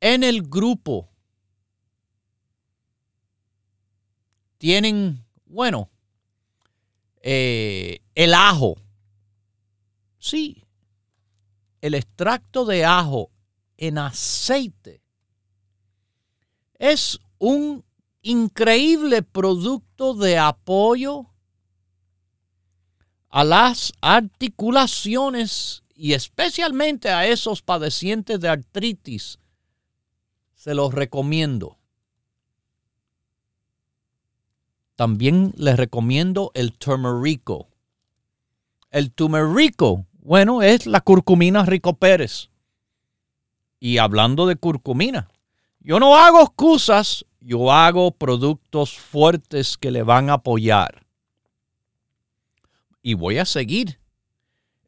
en 0.00 0.24
el 0.24 0.42
grupo 0.42 1.08
tienen, 4.58 5.24
bueno, 5.46 5.90
eh, 7.20 8.00
el 8.14 8.34
ajo. 8.34 8.76
Sí, 10.18 10.64
el 11.80 11.94
extracto 11.94 12.64
de 12.64 12.84
ajo 12.84 13.30
en 13.76 13.98
aceite 13.98 15.02
es 16.78 17.18
un 17.38 17.84
increíble 18.22 19.22
producto 19.22 20.14
de 20.14 20.38
apoyo 20.38 21.31
a 23.32 23.42
las 23.42 23.92
articulaciones 24.00 25.82
y 25.96 26.12
especialmente 26.12 27.08
a 27.08 27.26
esos 27.26 27.62
padecientes 27.62 28.38
de 28.38 28.48
artritis. 28.48 29.40
Se 30.54 30.74
los 30.74 30.94
recomiendo. 30.94 31.78
También 34.94 35.52
les 35.56 35.76
recomiendo 35.76 36.52
el 36.54 36.72
turmerico. 36.74 37.68
El 38.90 39.10
turmerico 39.10 40.06
bueno, 40.24 40.62
es 40.62 40.86
la 40.86 41.00
curcumina 41.00 41.64
Rico 41.64 41.94
Pérez. 41.94 42.48
Y 43.80 43.98
hablando 43.98 44.46
de 44.46 44.54
curcumina, 44.54 45.28
yo 45.80 45.98
no 45.98 46.16
hago 46.16 46.42
excusas, 46.42 47.24
yo 47.40 47.72
hago 47.72 48.12
productos 48.12 48.96
fuertes 48.96 49.76
que 49.76 49.90
le 49.90 50.04
van 50.04 50.30
a 50.30 50.34
apoyar. 50.34 51.01
Y 53.02 53.14
voy 53.14 53.38
a 53.38 53.44
seguir. 53.44 54.00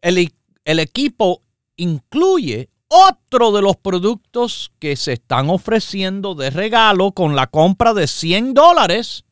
El, 0.01 0.31
equipo 0.65 1.43
incluye 1.77 2.71
otro 2.89 3.53
de 3.53 3.63
los 3.63 3.77
productos 3.77 4.73
que 4.79 4.97
se 4.97 5.15
están 5.15 5.51
ofreciendo 5.51 6.35
de 6.35 6.51
regalo 6.51 7.13
con 7.13 7.35
la 7.35 7.49
compra 7.49 7.93
de 7.93 8.07
100 8.07 8.55
dólares, 8.55 9.25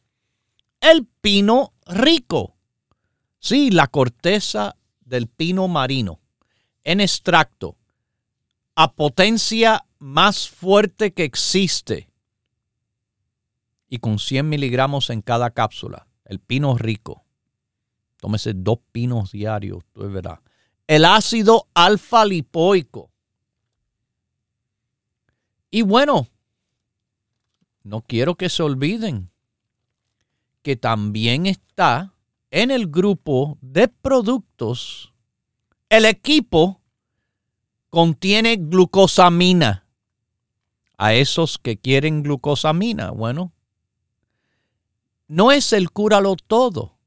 el 0.80 1.06
pino 1.20 1.72
rico. 1.86 2.56
Sí, 3.38 3.70
la 3.70 3.86
corteza 3.86 4.76
del 5.00 5.28
pino 5.28 5.68
marino 5.68 6.20
en 6.84 7.00
extracto 7.00 7.76
a 8.74 8.92
potencia 8.92 9.84
más 9.98 10.48
fuerte 10.48 11.12
que 11.12 11.24
existe 11.24 12.08
y 13.88 13.98
con 13.98 14.18
100 14.18 14.48
miligramos 14.48 15.10
en 15.10 15.20
cada 15.20 15.50
cápsula. 15.50 16.06
El 16.24 16.40
pino 16.40 16.78
rico. 16.78 17.21
Tómese 18.22 18.52
dos 18.54 18.78
pinos 18.92 19.32
diarios, 19.32 19.82
tú 19.92 20.08
verás. 20.08 20.38
El 20.86 21.04
ácido 21.04 21.66
alfa 21.74 22.24
lipoico. 22.24 23.10
Y 25.72 25.82
bueno, 25.82 26.28
no 27.82 28.02
quiero 28.02 28.36
que 28.36 28.48
se 28.48 28.62
olviden 28.62 29.32
que 30.62 30.76
también 30.76 31.46
está 31.46 32.14
en 32.52 32.70
el 32.70 32.86
grupo 32.86 33.58
de 33.60 33.88
productos, 33.88 35.12
el 35.88 36.04
equipo 36.04 36.80
contiene 37.90 38.54
glucosamina. 38.54 39.88
A 40.96 41.14
esos 41.14 41.58
que 41.58 41.76
quieren 41.76 42.22
glucosamina, 42.22 43.10
bueno, 43.10 43.52
no 45.26 45.50
es 45.50 45.72
el 45.72 45.90
cúralo 45.90 46.36
todo, 46.36 47.00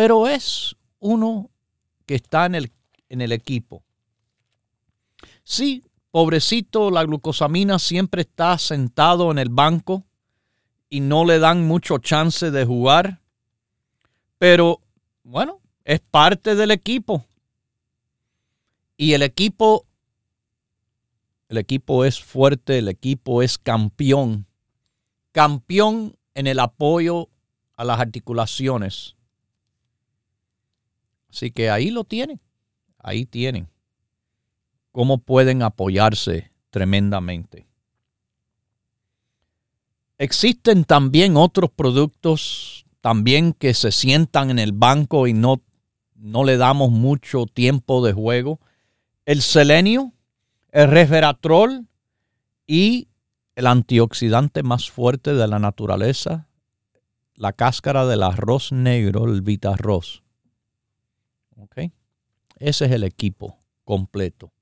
pero 0.00 0.26
es 0.26 0.74
uno 0.98 1.50
que 2.06 2.14
está 2.14 2.46
en 2.46 2.54
el, 2.54 2.72
en 3.10 3.20
el 3.20 3.32
equipo. 3.32 3.84
Sí, 5.44 5.84
pobrecito, 6.10 6.90
la 6.90 7.04
glucosamina 7.04 7.78
siempre 7.78 8.22
está 8.22 8.56
sentado 8.56 9.30
en 9.30 9.38
el 9.38 9.50
banco 9.50 10.06
y 10.88 11.00
no 11.00 11.26
le 11.26 11.38
dan 11.38 11.66
mucho 11.66 11.98
chance 11.98 12.50
de 12.50 12.64
jugar, 12.64 13.20
pero 14.38 14.80
bueno, 15.22 15.60
es 15.84 16.00
parte 16.00 16.54
del 16.54 16.70
equipo. 16.70 17.26
Y 18.96 19.12
el 19.12 19.20
equipo, 19.20 19.84
el 21.50 21.58
equipo 21.58 22.06
es 22.06 22.24
fuerte, 22.24 22.78
el 22.78 22.88
equipo 22.88 23.42
es 23.42 23.58
campeón. 23.58 24.46
Campeón 25.32 26.16
en 26.32 26.46
el 26.46 26.58
apoyo 26.58 27.28
a 27.76 27.84
las 27.84 28.00
articulaciones. 28.00 29.14
Así 31.30 31.50
que 31.50 31.70
ahí 31.70 31.90
lo 31.90 32.04
tienen, 32.04 32.40
ahí 32.98 33.26
tienen. 33.26 33.68
Cómo 34.92 35.18
pueden 35.18 35.62
apoyarse 35.62 36.50
tremendamente. 36.70 37.66
Existen 40.18 40.84
también 40.84 41.36
otros 41.36 41.70
productos 41.70 42.84
también 43.00 43.54
que 43.54 43.72
se 43.74 43.92
sientan 43.92 44.50
en 44.50 44.58
el 44.58 44.72
banco 44.72 45.26
y 45.26 45.32
no, 45.32 45.62
no 46.14 46.44
le 46.44 46.56
damos 46.56 46.90
mucho 46.90 47.46
tiempo 47.46 48.04
de 48.04 48.12
juego. 48.12 48.60
El 49.24 49.40
selenio, 49.40 50.12
el 50.72 50.90
resveratrol 50.90 51.86
y 52.66 53.08
el 53.54 53.66
antioxidante 53.66 54.62
más 54.62 54.90
fuerte 54.90 55.34
de 55.34 55.48
la 55.48 55.58
naturaleza, 55.58 56.48
la 57.34 57.52
cáscara 57.52 58.06
del 58.06 58.22
arroz 58.22 58.72
negro, 58.72 59.24
el 59.24 59.40
vitarroz. 59.40 60.22
¿Ok? 61.60 61.78
Ese 62.56 62.86
es 62.86 62.92
el 62.92 63.04
equipo 63.04 63.58
completo. 63.84 64.52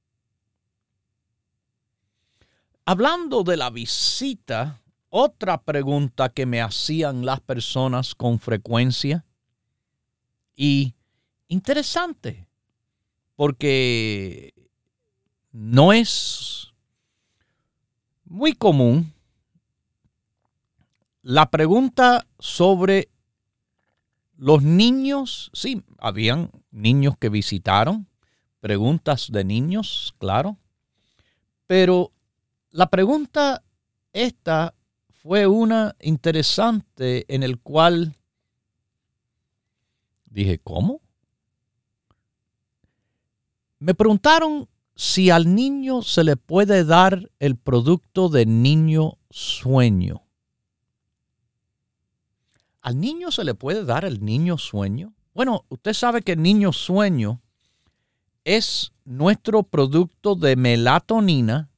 Hablando 2.84 3.42
de 3.42 3.56
la 3.56 3.70
visita, 3.70 4.80
otra 5.10 5.62
pregunta 5.62 6.28
que 6.30 6.46
me 6.46 6.60
hacían 6.60 7.24
las 7.24 7.40
personas 7.40 8.14
con 8.14 8.38
frecuencia 8.38 9.24
y 10.56 10.94
interesante, 11.48 12.46
porque 13.36 14.54
no 15.52 15.92
es 15.92 16.72
muy 18.24 18.54
común 18.54 19.12
la 21.22 21.50
pregunta 21.50 22.26
sobre 22.38 23.10
los 24.38 24.62
niños, 24.62 25.50
sí, 25.52 25.82
habían 25.98 26.50
niños 26.70 27.16
que 27.18 27.28
visitaron, 27.28 28.06
preguntas 28.60 29.30
de 29.30 29.44
niños, 29.44 30.14
claro, 30.18 30.56
pero 31.66 32.12
la 32.70 32.88
pregunta 32.88 33.64
esta 34.12 34.74
fue 35.10 35.46
una 35.48 35.96
interesante 36.00 37.24
en 37.34 37.42
el 37.42 37.58
cual 37.58 38.14
dije, 40.26 40.60
¿cómo? 40.60 41.00
Me 43.80 43.94
preguntaron 43.94 44.68
si 44.94 45.30
al 45.30 45.52
niño 45.52 46.02
se 46.02 46.22
le 46.22 46.36
puede 46.36 46.84
dar 46.84 47.28
el 47.40 47.56
producto 47.56 48.28
de 48.28 48.46
niño 48.46 49.18
sueño. 49.30 50.27
¿Al 52.80 53.00
niño 53.00 53.30
se 53.30 53.44
le 53.44 53.54
puede 53.54 53.84
dar 53.84 54.04
el 54.04 54.24
niño 54.24 54.58
sueño? 54.58 55.12
Bueno, 55.34 55.64
usted 55.68 55.92
sabe 55.92 56.22
que 56.22 56.32
el 56.32 56.42
niño 56.42 56.72
sueño 56.72 57.40
es 58.44 58.92
nuestro 59.04 59.62
producto 59.62 60.34
de 60.34 60.56
melatonina 60.56 61.68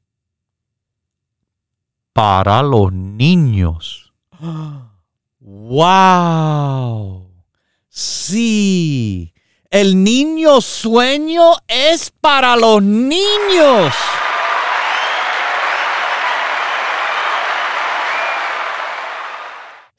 para 2.12 2.62
los 2.62 2.92
niños. 2.92 4.12
¡Wow! 5.40 7.28
Sí, 7.88 9.34
el 9.70 10.03
niño 10.03 10.61
sueño 10.61 11.53
es 11.66 12.12
para 12.20 12.57
los 12.57 12.82
niños. 12.82 13.94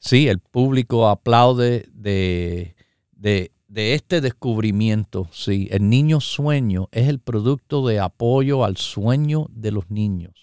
Sí, 0.02 0.28
el 0.28 0.40
público 0.40 1.08
aplaude 1.08 1.88
de, 1.94 2.74
de, 3.12 3.50
este 3.94 4.20
descubrimiento. 4.20 5.28
Sí, 5.32 5.68
el 5.70 5.88
niño 5.88 6.20
sueño 6.20 6.88
es 6.92 7.08
el 7.08 7.20
producto 7.20 7.86
de 7.86 8.00
apoyo 8.00 8.64
al 8.64 8.76
sueño 8.76 9.46
de 9.50 9.70
los 9.70 9.90
niños 9.90 10.42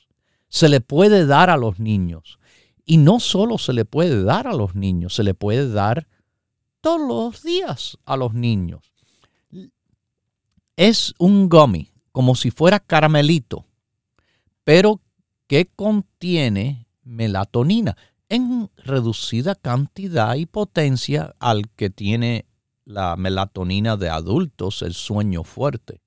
se 0.49 0.67
le 0.67 0.81
puede 0.81 1.25
dar 1.25 1.49
a 1.49 1.57
los 1.57 1.79
niños. 1.79 2.39
Y 2.85 2.97
no 2.97 3.19
solo 3.19 3.57
se 3.59 3.71
le 3.71 3.85
puede 3.85 4.23
dar 4.23 4.47
a 4.47 4.53
los 4.53 4.75
niños, 4.75 5.13
se 5.13 5.23
le 5.23 5.35
puede 5.35 5.69
dar 5.71 6.07
todos 6.81 6.99
los 7.07 7.43
días 7.43 7.97
a 8.05 8.17
los 8.17 8.33
niños. 8.33 8.81
Es 10.75 11.13
un 11.19 11.49
gummy, 11.49 11.91
como 12.11 12.33
si 12.35 12.49
fuera 12.49 12.79
caramelito, 12.79 13.65
pero 14.63 14.99
que 15.45 15.67
contiene 15.67 16.87
melatonina 17.03 17.95
en 18.29 18.69
reducida 18.77 19.55
cantidad 19.55 20.35
y 20.35 20.45
potencia 20.45 21.35
al 21.39 21.69
que 21.71 21.89
tiene 21.89 22.45
la 22.85 23.15
melatonina 23.15 23.97
de 23.97 24.09
adultos, 24.09 24.81
el 24.81 24.93
sueño 24.93 25.43
fuerte. 25.43 26.01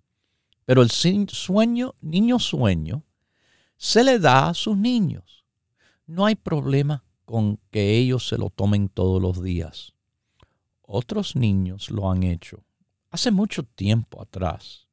Pero 0.64 0.82
el 0.82 0.90
sueño, 0.90 1.94
niño 2.00 2.38
sueño, 2.38 3.04
se 3.76 4.04
le 4.04 4.18
da 4.18 4.48
a 4.48 4.54
sus 4.54 4.76
niños. 4.76 5.44
No 6.06 6.24
hay 6.24 6.36
problema 6.36 7.04
con 7.24 7.58
que 7.70 7.98
ellos 7.98 8.28
se 8.28 8.38
lo 8.38 8.50
tomen 8.50 8.88
todos 8.88 9.20
los 9.20 9.42
días. 9.42 9.92
Otros 10.82 11.36
niños 11.36 11.90
lo 11.90 12.10
han 12.10 12.22
hecho 12.22 12.64
hace 13.12 13.30
mucho 13.30 13.62
tiempo 13.62 14.22
atrás. 14.22 14.88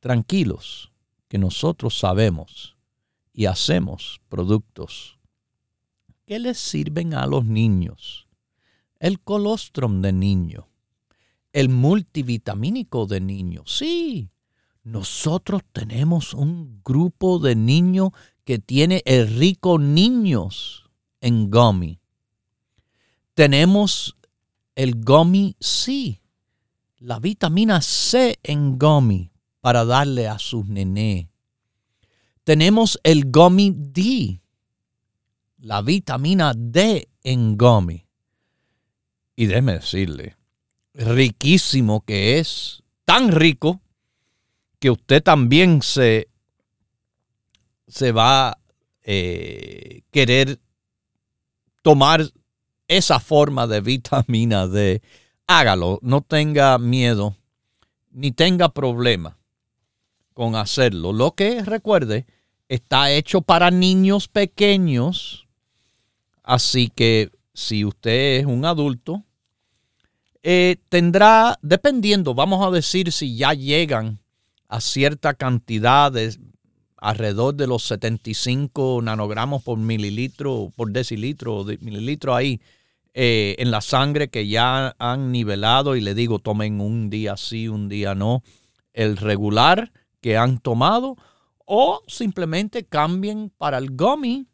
Tranquilos, 0.00 0.92
que 1.28 1.38
nosotros 1.38 1.96
sabemos 1.96 2.76
y 3.32 3.46
hacemos 3.46 4.20
productos 4.28 5.19
que 6.30 6.38
les 6.38 6.58
sirven 6.58 7.12
a 7.12 7.26
los 7.26 7.44
niños. 7.44 8.28
El 9.00 9.18
colostrum 9.18 10.00
de 10.00 10.12
niño, 10.12 10.68
el 11.52 11.68
multivitamínico 11.68 13.06
de 13.06 13.20
niño, 13.20 13.64
sí, 13.66 14.30
nosotros 14.84 15.62
tenemos 15.72 16.32
un 16.32 16.82
grupo 16.84 17.40
de 17.40 17.56
niños 17.56 18.10
que 18.44 18.60
tiene 18.60 19.02
el 19.06 19.26
rico 19.26 19.80
niños 19.80 20.88
en 21.20 21.50
gummy. 21.50 21.98
Tenemos 23.34 24.16
el 24.76 25.02
gummy 25.04 25.56
C, 25.58 26.22
la 26.98 27.18
vitamina 27.18 27.80
C 27.80 28.38
en 28.44 28.78
gummy 28.78 29.32
para 29.60 29.84
darle 29.84 30.28
a 30.28 30.38
sus 30.38 30.64
nené. 30.68 31.28
Tenemos 32.44 33.00
el 33.02 33.32
gummy 33.32 33.72
D, 33.74 34.39
la 35.60 35.82
vitamina 35.82 36.52
D 36.56 37.08
en 37.22 37.56
gummy. 37.56 38.06
Y 39.36 39.46
déjeme 39.46 39.74
decirle, 39.74 40.36
riquísimo 40.94 42.04
que 42.04 42.38
es, 42.38 42.82
tan 43.04 43.32
rico 43.32 43.80
que 44.78 44.90
usted 44.90 45.22
también 45.22 45.82
se, 45.82 46.28
se 47.86 48.12
va 48.12 48.50
a 48.50 48.58
eh, 49.02 50.02
querer 50.10 50.60
tomar 51.82 52.22
esa 52.88 53.20
forma 53.20 53.66
de 53.66 53.80
vitamina 53.80 54.66
D, 54.66 55.02
hágalo, 55.46 55.98
no 56.02 56.22
tenga 56.22 56.78
miedo 56.78 57.36
ni 58.10 58.32
tenga 58.32 58.68
problema 58.70 59.38
con 60.34 60.56
hacerlo. 60.56 61.12
Lo 61.12 61.32
que 61.32 61.62
recuerde, 61.62 62.26
está 62.68 63.10
hecho 63.10 63.42
para 63.42 63.70
niños 63.70 64.28
pequeños, 64.28 65.48
así 66.42 66.90
que 66.94 67.30
si 67.54 67.84
usted 67.84 68.40
es 68.40 68.46
un 68.46 68.64
adulto, 68.64 69.24
eh, 70.42 70.76
tendrá, 70.88 71.58
dependiendo, 71.62 72.34
vamos 72.34 72.66
a 72.66 72.70
decir 72.70 73.12
si 73.12 73.36
ya 73.36 73.52
llegan 73.52 74.18
a 74.68 74.80
cierta 74.80 75.34
cantidad 75.34 76.10
de 76.12 76.36
alrededor 76.96 77.54
de 77.54 77.66
los 77.66 77.82
75 77.84 79.00
nanogramos 79.02 79.62
por 79.62 79.78
mililitro, 79.78 80.72
por 80.76 80.92
decilitro, 80.92 81.64
de 81.64 81.78
mililitro 81.78 82.34
ahí 82.34 82.60
eh, 83.14 83.56
en 83.58 83.70
la 83.70 83.80
sangre 83.80 84.28
que 84.28 84.46
ya 84.46 84.94
han 84.98 85.32
nivelado 85.32 85.96
y 85.96 86.00
le 86.00 86.14
digo 86.14 86.38
tomen 86.38 86.80
un 86.80 87.10
día 87.10 87.36
sí, 87.36 87.68
un 87.68 87.88
día 87.88 88.14
no, 88.14 88.42
el 88.92 89.16
regular 89.16 89.92
que 90.20 90.36
han 90.36 90.58
tomado 90.58 91.16
o 91.64 92.02
simplemente 92.06 92.84
cambien 92.84 93.50
para 93.56 93.78
el 93.78 93.96
gummy. 93.96 94.46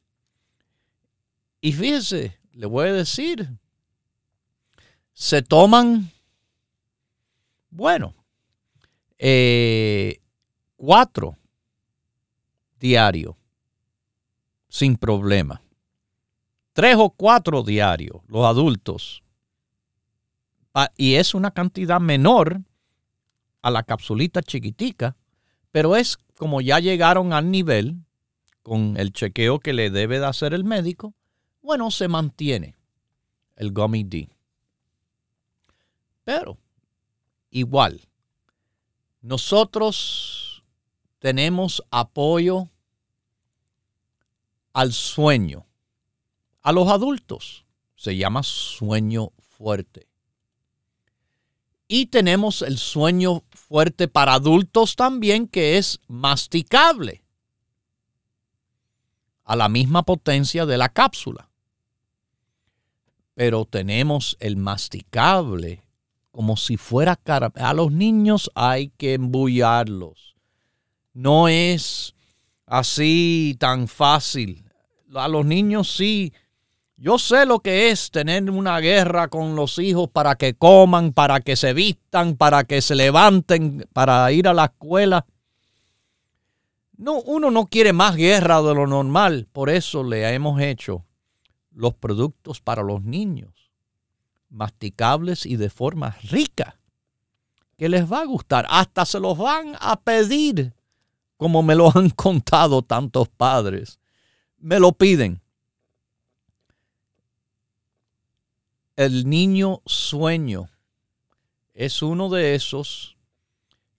Y 1.61 1.73
fíjese, 1.73 2.39
le 2.53 2.67
voy 2.67 2.89
a 2.89 2.93
decir, 2.93 3.49
se 5.13 5.43
toman, 5.43 6.11
bueno, 7.71 8.15
eh, 9.19 10.21
cuatro 10.77 11.37
diarios 12.79 13.35
sin 14.69 14.97
problema. 14.97 15.63
Tres 16.73 16.97
o 16.99 17.11
cuatro 17.11 17.63
diarios, 17.63 18.21
los 18.29 18.45
adultos. 18.45 19.23
Y 20.99 21.15
es 21.15 21.35
una 21.35 21.51
cantidad 21.51 22.01
menor 22.01 22.61
a 23.63 23.71
la 23.71 23.83
capsulita 23.83 24.43
chiquitica, 24.43 25.17
pero 25.73 25.97
es 25.97 26.19
como 26.37 26.61
ya 26.61 26.79
llegaron 26.79 27.33
al 27.33 27.51
nivel 27.51 27.97
con 28.63 28.99
el 28.99 29.13
chequeo 29.13 29.59
que 29.61 29.73
le 29.73 29.89
debe 29.89 30.19
de 30.19 30.27
hacer 30.27 30.53
el 30.53 30.65
médico, 30.65 31.15
bueno, 31.67 31.91
se 31.91 32.07
mantiene 32.07 32.77
el 33.57 33.73
gummy 33.73 34.05
D. 34.05 34.31
Pero 36.23 36.57
igual, 37.51 38.09
nosotros 39.21 40.63
tenemos 41.19 41.83
apoyo 41.91 42.71
al 44.73 44.93
sueño. 44.93 45.67
A 46.63 46.71
los 46.71 46.87
adultos 46.87 47.67
se 47.97 48.17
llama 48.17 48.45
sueño 48.45 49.33
fuerte. 49.41 50.07
Y 51.89 52.07
tenemos 52.07 52.63
el 52.63 52.79
sueño 52.79 53.43
fuerte 53.51 54.07
para 54.07 54.35
adultos 54.35 54.95
también 54.95 55.49
que 55.49 55.79
es 55.79 55.99
masticable 56.07 57.25
a 59.43 59.57
la 59.57 59.69
misma 59.69 60.05
potencia 60.05 60.65
de 60.65 60.79
la 60.79 60.89
cápsula. 60.91 61.46
Pero 63.37 63.67
tenemos 63.67 64.39
el 64.41 64.57
masticable 64.57 65.85
como 66.31 66.57
si 66.57 66.79
fuera 66.79 67.17
cara. 67.17 67.53
A 67.55 67.73
los 67.75 67.93
niños 67.93 68.51
hay 68.55 68.89
que 68.97 69.13
embullarlos. 69.13 70.37
No 71.15 71.47
es 71.47 72.15
así 72.67 73.55
tan 73.59 73.89
fácil. 73.89 74.65
A 75.15 75.29
los 75.29 75.45
niños 75.47 75.95
sí. 75.95 76.33
Yo 76.97 77.19
sé 77.19 77.45
lo 77.45 77.61
que 77.61 77.91
es 77.91 78.11
tener 78.11 78.51
una 78.51 78.81
guerra 78.81 79.29
con 79.29 79.55
los 79.55 79.79
hijos 79.79 80.11
para 80.11 80.35
que 80.37 80.55
coman, 80.55 81.15
para 81.15 81.41
que 81.41 81.57
se 81.57 81.73
vistan, 81.73 82.37
para 82.37 82.65
que 82.65 82.83
se 82.83 82.95
levanten, 82.95 83.87
para 83.95 84.31
ir 84.31 84.49
a 84.49 84.55
la 84.55 84.65
escuela. 84.67 85.25
No, 86.97 87.21
uno 87.21 87.51
no 87.51 87.67
quiere 87.67 87.95
más 87.95 88.17
guerra 88.17 88.61
de 88.63 88.75
lo 88.75 88.87
normal, 88.87 89.47
por 89.53 89.69
eso 89.69 90.03
le 90.03 90.27
hemos 90.35 90.61
hecho 90.61 91.06
los 91.77 91.95
productos 91.95 92.61
para 92.61 92.83
los 92.83 93.03
niños, 93.05 93.71
masticables 94.49 95.45
y 95.45 95.57
de 95.57 95.69
forma 95.69 96.17
rica, 96.23 96.81
que 97.77 97.91
les 97.91 98.11
va 98.11 98.23
a 98.23 98.25
gustar, 98.25 98.67
hasta 98.71 99.05
se 99.05 99.21
los 99.21 99.37
van 99.37 99.77
a 99.79 100.01
pedir, 100.01 100.73
como 101.37 101.63
me 101.63 101.75
lo 101.75 101.93
han 101.95 102.11
contado 102.11 102.81
tantos 102.81 103.29
padres. 103.29 104.01
Me 104.57 104.81
lo 104.81 104.93
piden. 104.93 105.43
El 108.97 109.29
niño 109.29 109.83
sueño 109.85 110.71
es 111.75 112.01
uno 112.01 112.31
de 112.31 112.55
esos 112.55 113.19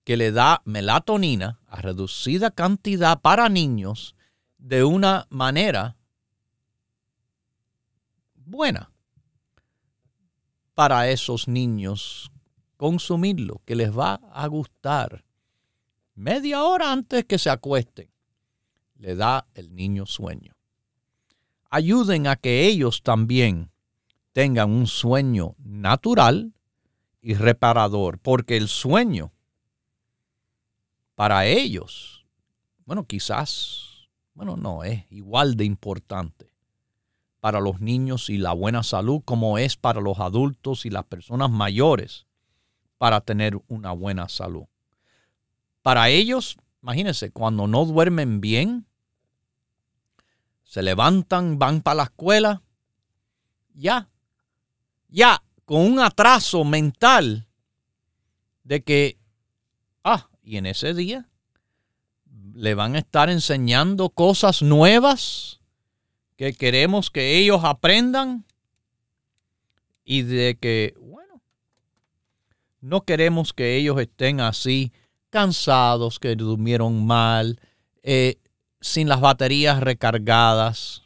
que 0.03 0.17
le 0.17 0.31
da 0.31 0.63
melatonina 0.65 1.59
a 1.67 1.81
reducida 1.81 2.49
cantidad 2.49 3.21
para 3.21 3.49
niños 3.49 4.15
de 4.57 4.83
una 4.83 5.27
manera 5.29 5.96
buena 8.47 8.91
para 10.73 11.09
esos 11.09 11.47
niños 11.47 12.31
consumirlo, 12.77 13.61
que 13.65 13.75
les 13.75 13.95
va 13.95 14.21
a 14.31 14.47
gustar. 14.47 15.25
Media 16.15 16.63
hora 16.63 16.91
antes 16.91 17.25
que 17.25 17.39
se 17.39 17.49
acuesten, 17.49 18.09
le 18.95 19.15
da 19.15 19.47
el 19.55 19.75
niño 19.75 20.05
sueño. 20.05 20.55
Ayuden 21.69 22.27
a 22.27 22.35
que 22.35 22.67
ellos 22.67 23.03
también 23.03 23.71
tengan 24.33 24.69
un 24.69 24.87
sueño 24.87 25.55
natural 25.59 26.53
y 27.21 27.33
reparador, 27.33 28.19
porque 28.19 28.55
el 28.55 28.67
sueño 28.67 29.31
para 31.15 31.47
ellos, 31.47 32.25
bueno, 32.85 33.05
quizás, 33.05 34.07
bueno, 34.33 34.55
no, 34.55 34.83
es 34.83 35.11
igual 35.11 35.55
de 35.55 35.65
importante 35.65 36.56
para 37.39 37.59
los 37.59 37.79
niños 37.79 38.29
y 38.29 38.37
la 38.37 38.53
buena 38.53 38.83
salud 38.83 39.21
como 39.23 39.57
es 39.57 39.77
para 39.77 40.01
los 40.01 40.19
adultos 40.19 40.85
y 40.85 40.89
las 40.89 41.05
personas 41.05 41.49
mayores 41.49 42.25
para 42.97 43.21
tener 43.21 43.59
una 43.67 43.91
buena 43.91 44.27
salud. 44.27 44.65
Para 45.81 46.09
ellos, 46.09 46.57
imagínense, 46.81 47.31
cuando 47.31 47.67
no 47.67 47.85
duermen 47.85 48.41
bien, 48.41 48.87
se 50.63 50.81
levantan, 50.81 51.59
van 51.59 51.81
para 51.81 51.95
la 51.95 52.03
escuela, 52.03 52.63
ya, 53.73 54.09
ya, 55.07 55.41
con 55.65 55.81
un 55.81 55.99
atraso 55.99 56.63
mental 56.63 57.47
de 58.63 58.83
que, 58.83 59.17
ah, 60.03 60.29
y 60.43 60.57
en 60.57 60.65
ese 60.65 60.93
día 60.93 61.29
le 62.53 62.73
van 62.73 62.95
a 62.95 62.99
estar 62.99 63.29
enseñando 63.29 64.09
cosas 64.09 64.61
nuevas 64.61 65.61
que 66.37 66.53
queremos 66.53 67.09
que 67.09 67.37
ellos 67.37 67.63
aprendan 67.63 68.45
y 70.05 70.21
de 70.21 70.57
que, 70.59 70.93
bueno, 71.01 71.41
no 72.79 73.01
queremos 73.01 73.53
que 73.53 73.75
ellos 73.75 73.99
estén 73.99 74.39
así 74.39 74.93
cansados, 75.29 76.19
que 76.19 76.35
durmieron 76.35 77.05
mal, 77.05 77.59
eh, 78.03 78.39
sin 78.79 79.09
las 79.09 79.19
baterías 79.19 79.81
recargadas. 79.81 81.03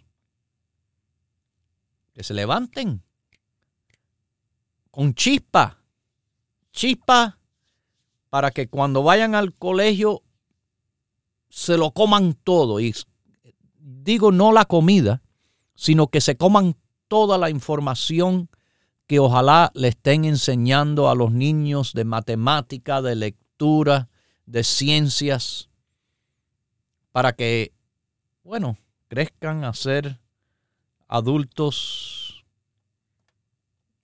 Que 2.14 2.24
se 2.24 2.34
levanten 2.34 3.02
con 4.92 5.16
chispa, 5.16 5.80
chispa 6.72 7.40
para 8.30 8.52
que 8.52 8.68
cuando 8.68 9.02
vayan 9.02 9.34
al 9.34 9.54
colegio 9.54 10.22
se 11.50 11.78
lo 11.78 11.92
coman 11.92 12.34
todo. 12.34 12.80
Y 12.82 12.94
digo 13.80 14.32
no 14.32 14.52
la 14.52 14.66
comida, 14.66 15.21
sino 15.82 16.10
que 16.10 16.22
se 16.22 16.38
coman 16.38 16.76
toda 17.08 17.40
la 17.40 17.50
información 17.50 18.50
que 19.08 19.18
ojalá 19.18 19.72
le 19.74 19.88
estén 19.88 20.26
enseñando 20.26 21.10
a 21.10 21.16
los 21.16 21.32
niños 21.32 21.94
de 21.94 22.06
matemática, 22.06 23.02
de 23.02 23.16
lectura, 23.16 24.08
de 24.46 24.64
ciencias, 24.64 25.72
para 27.12 27.34
que, 27.34 27.74
bueno, 28.44 28.78
crezcan 29.08 29.64
a 29.64 29.74
ser 29.74 30.20
adultos 31.08 32.46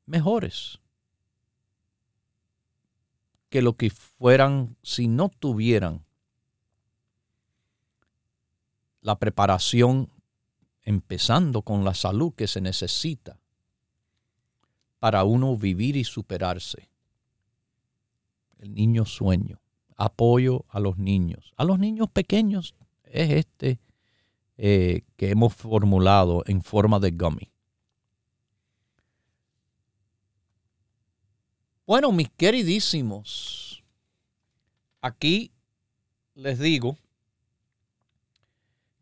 mejores 0.07 0.79
que 3.49 3.61
lo 3.61 3.73
que 3.73 3.91
fueran 3.91 4.75
si 4.81 5.07
no 5.07 5.29
tuvieran 5.29 6.03
la 9.01 9.19
preparación, 9.19 10.09
empezando 10.87 11.63
con 11.63 11.83
la 11.83 11.93
salud 11.93 12.33
que 12.33 12.47
se 12.47 12.61
necesita 12.61 13.41
para 14.99 15.25
uno 15.25 15.57
vivir 15.57 15.97
y 15.97 16.05
superarse. 16.05 16.89
El 18.57 18.73
niño 18.73 19.05
sueño, 19.05 19.59
apoyo 19.97 20.63
a 20.69 20.79
los 20.79 20.97
niños. 20.97 21.51
A 21.57 21.65
los 21.65 21.77
niños 21.77 22.09
pequeños 22.09 22.73
es 23.03 23.31
este 23.31 23.81
eh, 24.55 25.01
que 25.17 25.29
hemos 25.29 25.53
formulado 25.53 26.43
en 26.47 26.61
forma 26.61 27.01
de 27.01 27.11
gummy. 27.11 27.51
Bueno, 31.85 32.13
mis 32.13 32.29
queridísimos, 32.29 33.83
aquí 35.01 35.51
les 36.33 36.59
digo 36.59 36.97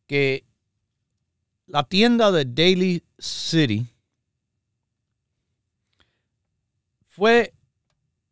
que 0.08 0.45
la 1.68 1.84
tienda 1.84 2.32
de 2.32 2.46
Daily 2.46 3.04
City 3.18 3.88
fue 7.08 7.54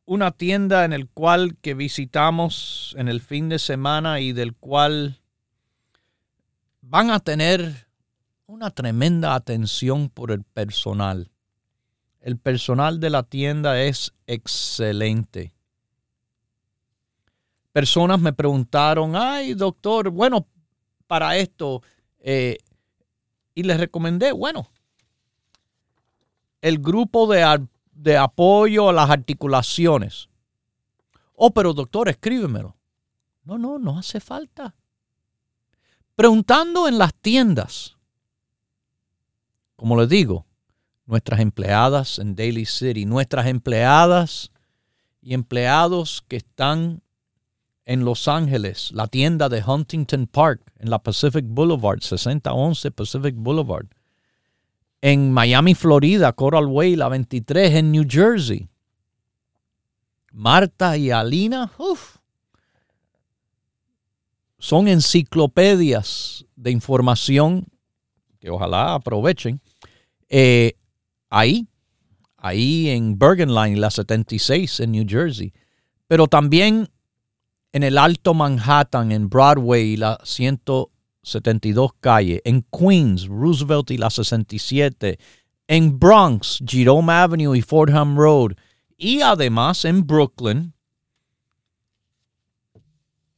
una 0.05 0.31
tienda 0.31 0.85
en 0.85 0.93
el 0.93 1.07
cual 1.09 1.57
que 1.61 1.73
visitamos 1.73 2.93
en 2.97 3.07
el 3.07 3.21
fin 3.21 3.49
de 3.49 3.59
semana 3.59 4.19
y 4.19 4.33
del 4.33 4.53
cual 4.53 5.21
van 6.81 7.09
a 7.09 7.19
tener 7.19 7.87
una 8.45 8.69
tremenda 8.69 9.35
atención 9.35 10.09
por 10.09 10.31
el 10.31 10.43
personal. 10.43 11.31
El 12.19 12.37
personal 12.37 12.99
de 12.99 13.09
la 13.09 13.23
tienda 13.23 13.81
es 13.81 14.13
excelente. 14.27 15.53
Personas 17.71 18.19
me 18.19 18.33
preguntaron, 18.33 19.15
ay 19.15 19.53
doctor, 19.53 20.09
bueno, 20.09 20.45
para 21.07 21.37
esto, 21.37 21.81
eh, 22.19 22.57
y 23.55 23.63
les 23.63 23.79
recomendé, 23.79 24.31
bueno, 24.31 24.69
el 26.61 26.79
grupo 26.79 27.27
de, 27.27 27.67
de 27.91 28.17
apoyo 28.17 28.89
a 28.89 28.93
las 28.93 29.09
articulaciones. 29.09 30.29
Oh, 31.35 31.51
pero 31.51 31.73
doctor, 31.73 32.09
escríbemelo. 32.09 32.75
No, 33.43 33.57
no, 33.57 33.77
no 33.77 33.99
hace 33.99 34.19
falta. 34.19 34.73
Preguntando 36.15 36.87
en 36.87 36.97
las 36.97 37.13
tiendas. 37.13 37.97
Como 39.75 39.99
les 39.99 40.07
digo, 40.07 40.45
nuestras 41.05 41.41
empleadas 41.41 42.19
en 42.19 42.35
Daily 42.35 42.65
City, 42.65 43.05
nuestras 43.05 43.47
empleadas 43.47 44.51
y 45.21 45.33
empleados 45.33 46.23
que 46.27 46.37
están 46.37 47.02
en 47.85 48.05
Los 48.05 48.27
Ángeles, 48.27 48.91
la 48.93 49.07
tienda 49.07 49.49
de 49.49 49.63
Huntington 49.63 50.27
Park 50.27 50.61
en 50.79 50.89
la 50.89 50.99
Pacific 50.99 51.45
Boulevard, 51.47 52.01
6011 52.01 52.91
Pacific 52.91 53.35
Boulevard. 53.37 53.87
En 55.01 55.31
Miami, 55.33 55.75
Florida, 55.75 56.31
Coral 56.31 56.65
Way, 56.67 56.95
la 56.95 57.09
23 57.09 57.75
en 57.75 57.91
New 57.91 58.05
Jersey. 58.07 58.69
Marta 60.31 60.97
y 60.97 61.11
Alina, 61.11 61.71
son 64.57 64.87
enciclopedias 64.87 66.45
de 66.55 66.71
información 66.71 67.65
que 68.39 68.49
ojalá 68.49 68.95
aprovechen. 68.95 69.59
Eh, 70.29 70.73
ahí, 71.29 71.67
ahí 72.37 72.89
en 72.89 73.19
Bergen 73.19 73.53
Line, 73.53 73.75
la 73.77 73.91
76 73.91 74.79
en 74.79 74.93
New 74.93 75.05
Jersey. 75.07 75.53
Pero 76.07 76.27
también 76.27 76.87
en 77.73 77.83
el 77.83 77.97
Alto 77.97 78.33
Manhattan, 78.33 79.11
en 79.11 79.29
Broadway, 79.29 79.97
la 79.97 80.19
172 80.23 81.91
calle, 81.99 82.41
en 82.45 82.61
Queens, 82.71 83.27
Roosevelt 83.27 83.89
y 83.89 83.97
la 83.97 84.11
67, 84.11 85.17
en 85.67 85.99
Bronx, 85.99 86.63
Jerome 86.65 87.11
Avenue 87.11 87.57
y 87.57 87.61
Fordham 87.61 88.15
Road, 88.15 88.51
y 88.95 89.21
además 89.21 89.85
en 89.85 90.05
Brooklyn, 90.05 90.73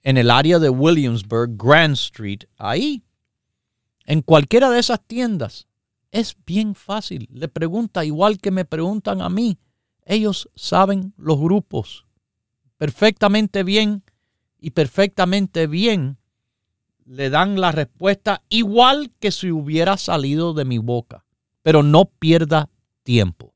en 0.04 0.18
el 0.18 0.30
área 0.30 0.60
de 0.60 0.70
Williamsburg, 0.70 1.56
Grand 1.58 1.94
Street, 1.94 2.42
ahí, 2.58 3.04
en 4.06 4.22
cualquiera 4.22 4.70
de 4.70 4.80
esas 4.80 5.02
tiendas, 5.08 5.66
es 6.12 6.36
bien 6.46 6.76
fácil. 6.76 7.28
Le 7.32 7.48
pregunta 7.48 8.06
igual 8.06 8.40
que 8.40 8.52
me 8.52 8.66
preguntan 8.66 9.22
a 9.22 9.30
mí. 9.30 9.58
Ellos 10.06 10.50
saben 10.56 11.14
los 11.18 11.40
grupos 11.40 12.06
perfectamente 12.78 13.64
bien 13.64 14.04
y 14.66 14.72
perfectamente 14.72 15.68
bien 15.68 16.18
le 17.06 17.30
dan 17.30 17.62
la 17.62 17.72
respuesta 17.72 18.42
igual 18.50 19.12
que 19.20 19.32
si 19.32 19.52
hubiera 19.52 19.96
salido 19.96 20.56
de 20.56 20.66
mi 20.66 20.80
boca. 20.80 21.24
Pero 21.62 21.84
no 21.84 22.06
pierda 22.06 22.72
tiempo. 23.04 23.54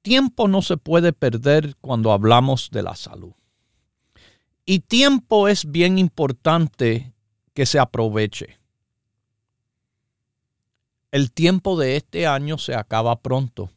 tiempo 0.00 0.46
no 0.46 0.62
se 0.62 0.76
puede 0.76 1.12
perder 1.12 1.74
cuando 1.80 2.12
hablamos 2.12 2.70
de 2.70 2.84
la 2.84 2.94
salud. 2.94 3.32
Y 4.64 4.78
tiempo 4.78 5.48
es 5.48 5.68
bien 5.68 5.98
importante 5.98 7.14
que 7.52 7.66
se 7.66 7.80
aproveche. 7.80 8.60
El 11.10 11.32
tiempo 11.32 11.76
de 11.76 11.96
este 11.96 12.28
año 12.28 12.58
se 12.58 12.76
acaba 12.76 13.20
pronto. 13.20 13.70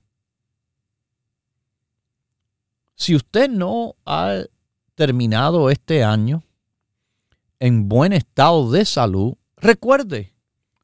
Si 3.02 3.16
usted 3.16 3.50
no 3.50 3.96
ha 4.06 4.44
terminado 4.94 5.72
este 5.72 6.04
año 6.04 6.44
en 7.60 7.90
buen 7.90 8.14
estado 8.14 8.70
de 8.70 8.86
salud, 8.86 9.34
recuerde, 9.58 10.36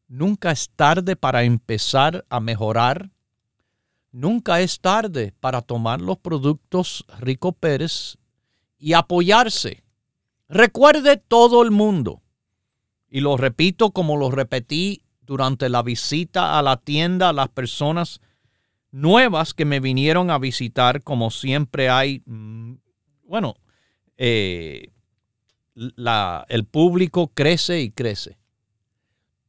nunca 0.08 0.50
es 0.50 0.72
tarde 0.72 1.16
para 1.16 1.44
empezar 1.44 2.26
a 2.28 2.40
mejorar 2.40 3.12
Nunca 4.12 4.62
es 4.62 4.80
tarde 4.80 5.32
para 5.40 5.62
tomar 5.62 6.02
los 6.02 6.18
productos 6.18 7.06
Rico 7.20 7.52
Pérez 7.52 8.18
y 8.80 8.94
apoyarse. 8.94 9.84
Recuerde 10.50 11.18
todo 11.18 11.62
el 11.62 11.70
mundo, 11.70 12.24
y 13.12 13.20
lo 13.20 13.38
repito 13.38 13.92
como 13.92 14.18
lo 14.18 14.32
repetí 14.32 15.04
durante 15.22 15.70
la 15.70 15.84
visita 15.84 16.58
a 16.58 16.64
la 16.64 16.78
tienda 16.78 17.30
a 17.30 17.34
las 17.34 17.50
personas 17.50 18.22
nuevas 18.92 19.54
que 19.54 19.66
me 19.66 19.80
vinieron 19.80 20.32
a 20.32 20.38
visitar, 20.38 21.04
como 21.04 21.32
siempre 21.32 21.90
hay, 21.90 22.22
mm, 22.26 22.74
bueno, 23.24 23.56
eh, 24.18 24.92
el 25.76 26.66
público 26.66 27.32
crece 27.34 27.82
y 27.82 27.92
crece. 27.92 28.38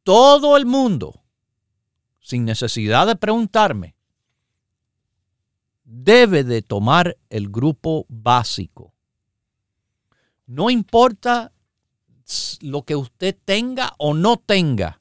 Todo 0.02 0.56
el 0.56 0.66
mundo, 0.66 1.22
sin 2.20 2.44
necesidad 2.44 3.06
de 3.06 3.16
preguntarme, 3.16 3.94
debe 5.84 6.44
de 6.44 6.60
tomar 6.60 7.16
el 7.30 7.48
grupo 7.48 8.04
básico. 8.08 8.92
No 10.46 10.68
importa 10.68 11.52
lo 12.60 12.82
que 12.82 12.96
usted 12.96 13.36
tenga 13.44 13.94
o 13.98 14.12
no 14.12 14.36
tenga, 14.36 15.00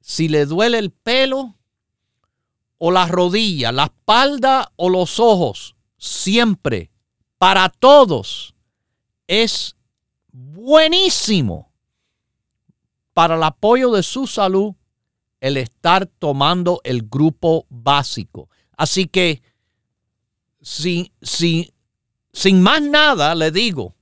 si 0.00 0.28
le 0.28 0.44
duele 0.44 0.78
el 0.78 0.90
pelo 0.90 1.57
o 2.78 2.90
la 2.90 3.06
rodilla, 3.06 3.72
la 3.72 3.84
espalda 3.84 4.72
o 4.76 4.88
los 4.88 5.20
ojos, 5.20 5.76
siempre, 5.96 6.90
para 7.36 7.68
todos, 7.68 8.54
es 9.26 9.76
buenísimo 10.32 11.72
para 13.12 13.36
el 13.36 13.42
apoyo 13.42 13.90
de 13.90 14.02
su 14.02 14.26
salud 14.26 14.74
el 15.40 15.56
estar 15.56 16.06
tomando 16.06 16.80
el 16.84 17.02
grupo 17.02 17.66
básico. 17.68 18.48
Así 18.76 19.06
que 19.06 19.42
si, 20.60 21.12
sin 22.32 22.62
más 22.62 22.82
nada, 22.82 23.34
le 23.34 23.50
digo, 23.50 23.94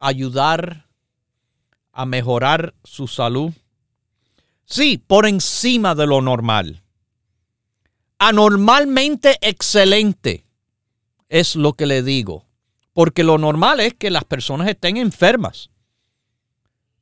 ayudar 0.00 0.86
a 1.92 2.04
mejorar 2.04 2.74
su 2.84 3.08
salud. 3.08 3.54
Sí, 4.66 4.98
por 4.98 5.26
encima 5.26 5.94
de 5.94 6.06
lo 6.06 6.20
normal. 6.20 6.82
Anormalmente 8.22 9.38
excelente 9.40 10.44
es 11.30 11.56
lo 11.56 11.72
que 11.72 11.86
le 11.86 12.02
digo. 12.02 12.44
Porque 12.92 13.24
lo 13.24 13.38
normal 13.38 13.80
es 13.80 13.94
que 13.94 14.10
las 14.10 14.24
personas 14.24 14.68
estén 14.68 14.98
enfermas. 14.98 15.70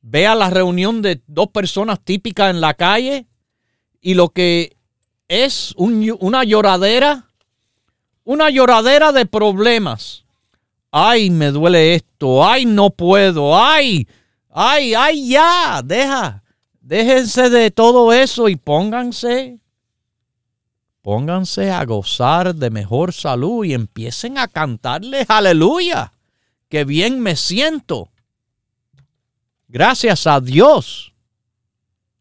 Vea 0.01 0.33
la 0.33 0.49
reunión 0.49 1.01
de 1.01 1.21
dos 1.27 1.49
personas 1.49 1.99
típicas 1.99 2.51
en 2.51 2.61
la 2.61 2.73
calle 2.73 3.27
y 3.99 4.13
lo 4.13 4.29
que 4.29 4.77
es 5.27 5.73
una 5.75 6.45
lloradera, 6.45 7.27
una 8.23 8.49
lloradera 8.49 9.11
de 9.11 9.25
problemas. 9.25 10.23
Ay, 10.89 11.31
me 11.31 11.51
duele 11.51 11.95
esto, 11.95 12.47
ay, 12.47 12.65
no 12.65 12.91
puedo, 12.91 13.57
ay, 13.57 14.07
ay, 14.51 14.93
ay, 14.93 15.27
ya, 15.27 15.81
deja, 15.83 16.43
déjense 16.79 17.49
de 17.49 17.71
todo 17.71 18.13
eso 18.13 18.47
y 18.47 18.55
pónganse, 18.55 19.59
pónganse 21.09 21.71
a 21.71 21.83
gozar 21.85 22.53
de 22.53 22.69
mejor 22.69 23.13
salud 23.13 23.65
y 23.65 23.73
empiecen 23.73 24.37
a 24.37 24.47
cantarles 24.47 25.27
aleluya, 25.27 26.13
que 26.69 26.85
bien 26.85 27.19
me 27.19 27.35
siento. 27.35 28.11
Gracias 29.67 30.27
a 30.27 30.39
Dios 30.39 31.15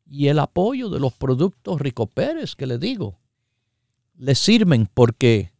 y 0.06 0.28
el 0.28 0.38
apoyo 0.38 0.88
de 0.88 1.00
los 1.00 1.12
productos 1.12 1.78
Rico 1.78 2.06
Pérez 2.06 2.56
que 2.56 2.66
le 2.66 2.78
digo, 2.78 3.18
le 4.16 4.34
sirven 4.34 4.88
porque 4.94 5.52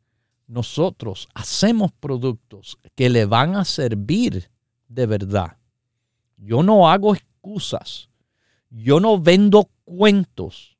nosotros 0.47 1.29
hacemos 1.35 1.93
productos 1.93 2.79
que 2.95 3.11
le 3.11 3.27
van 3.27 3.57
a 3.57 3.67
servir 3.67 4.49
de 4.89 5.05
verdad. 5.05 5.59
Yo 6.39 6.63
no 6.63 6.89
hago 6.89 7.15
excusas. 7.15 8.09
Yo 8.71 9.01
no 9.01 9.21
vendo 9.21 9.69
cuentos. 9.85 10.78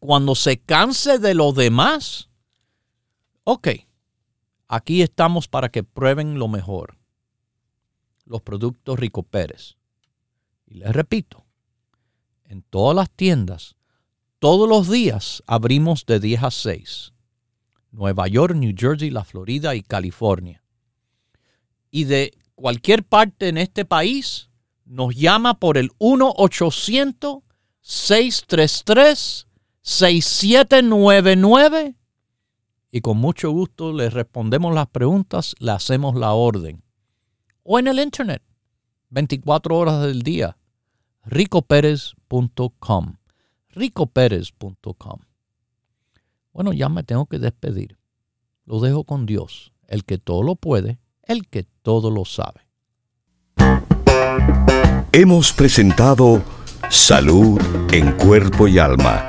Cuando 0.00 0.34
se 0.34 0.58
canse 0.58 1.18
de 1.18 1.34
lo 1.34 1.52
demás, 1.52 2.28
ok, 3.44 3.68
aquí 4.66 5.02
estamos 5.02 5.46
para 5.46 5.68
que 5.68 5.84
prueben 5.84 6.38
lo 6.38 6.48
mejor. 6.48 6.98
Los 8.24 8.42
productos 8.42 8.98
Rico 8.98 9.22
Pérez. 9.22 9.76
Y 10.66 10.74
les 10.74 10.92
repito, 10.92 11.44
en 12.44 12.62
todas 12.62 12.96
las 12.96 13.10
tiendas, 13.10 13.76
todos 14.38 14.68
los 14.68 14.90
días 14.90 15.42
abrimos 15.46 16.06
de 16.06 16.18
10 16.18 16.42
a 16.44 16.50
6. 16.50 17.12
Nueva 17.90 18.26
York, 18.26 18.54
New 18.54 18.74
Jersey, 18.76 19.10
la 19.10 19.24
Florida 19.24 19.74
y 19.74 19.82
California. 19.82 20.62
Y 21.90 22.04
de 22.04 22.32
cualquier 22.54 23.04
parte 23.04 23.48
en 23.48 23.58
este 23.58 23.84
país, 23.84 24.48
nos 24.84 25.14
llama 25.14 25.58
por 25.58 25.76
el 25.76 25.90
1-800-633-6799 29.82 31.96
y 32.92 33.00
con 33.00 33.18
mucho 33.18 33.50
gusto 33.50 33.92
le 33.92 34.10
respondemos 34.10 34.74
las 34.74 34.88
preguntas, 34.88 35.54
le 35.58 35.70
hacemos 35.70 36.16
la 36.16 36.32
orden. 36.32 36.82
O 37.62 37.78
en 37.78 37.86
el 37.86 38.00
internet, 38.00 38.42
24 39.10 39.76
horas 39.76 40.02
del 40.02 40.22
día, 40.22 40.56
ricoperez.com. 41.24 43.16
ricoperez.com. 43.68 45.20
Bueno, 46.52 46.72
ya 46.72 46.88
me 46.88 47.04
tengo 47.04 47.26
que 47.26 47.38
despedir. 47.38 47.96
Lo 48.64 48.80
dejo 48.80 49.04
con 49.04 49.26
Dios, 49.26 49.72
el 49.86 50.04
que 50.04 50.18
todo 50.18 50.42
lo 50.42 50.56
puede, 50.56 50.98
el 51.22 51.48
que 51.48 51.64
todo 51.82 52.10
lo 52.10 52.24
sabe. 52.24 52.66
Hemos 55.12 55.52
presentado 55.52 56.42
Salud 56.88 57.60
en 57.92 58.12
Cuerpo 58.12 58.66
y 58.66 58.78
Alma, 58.78 59.28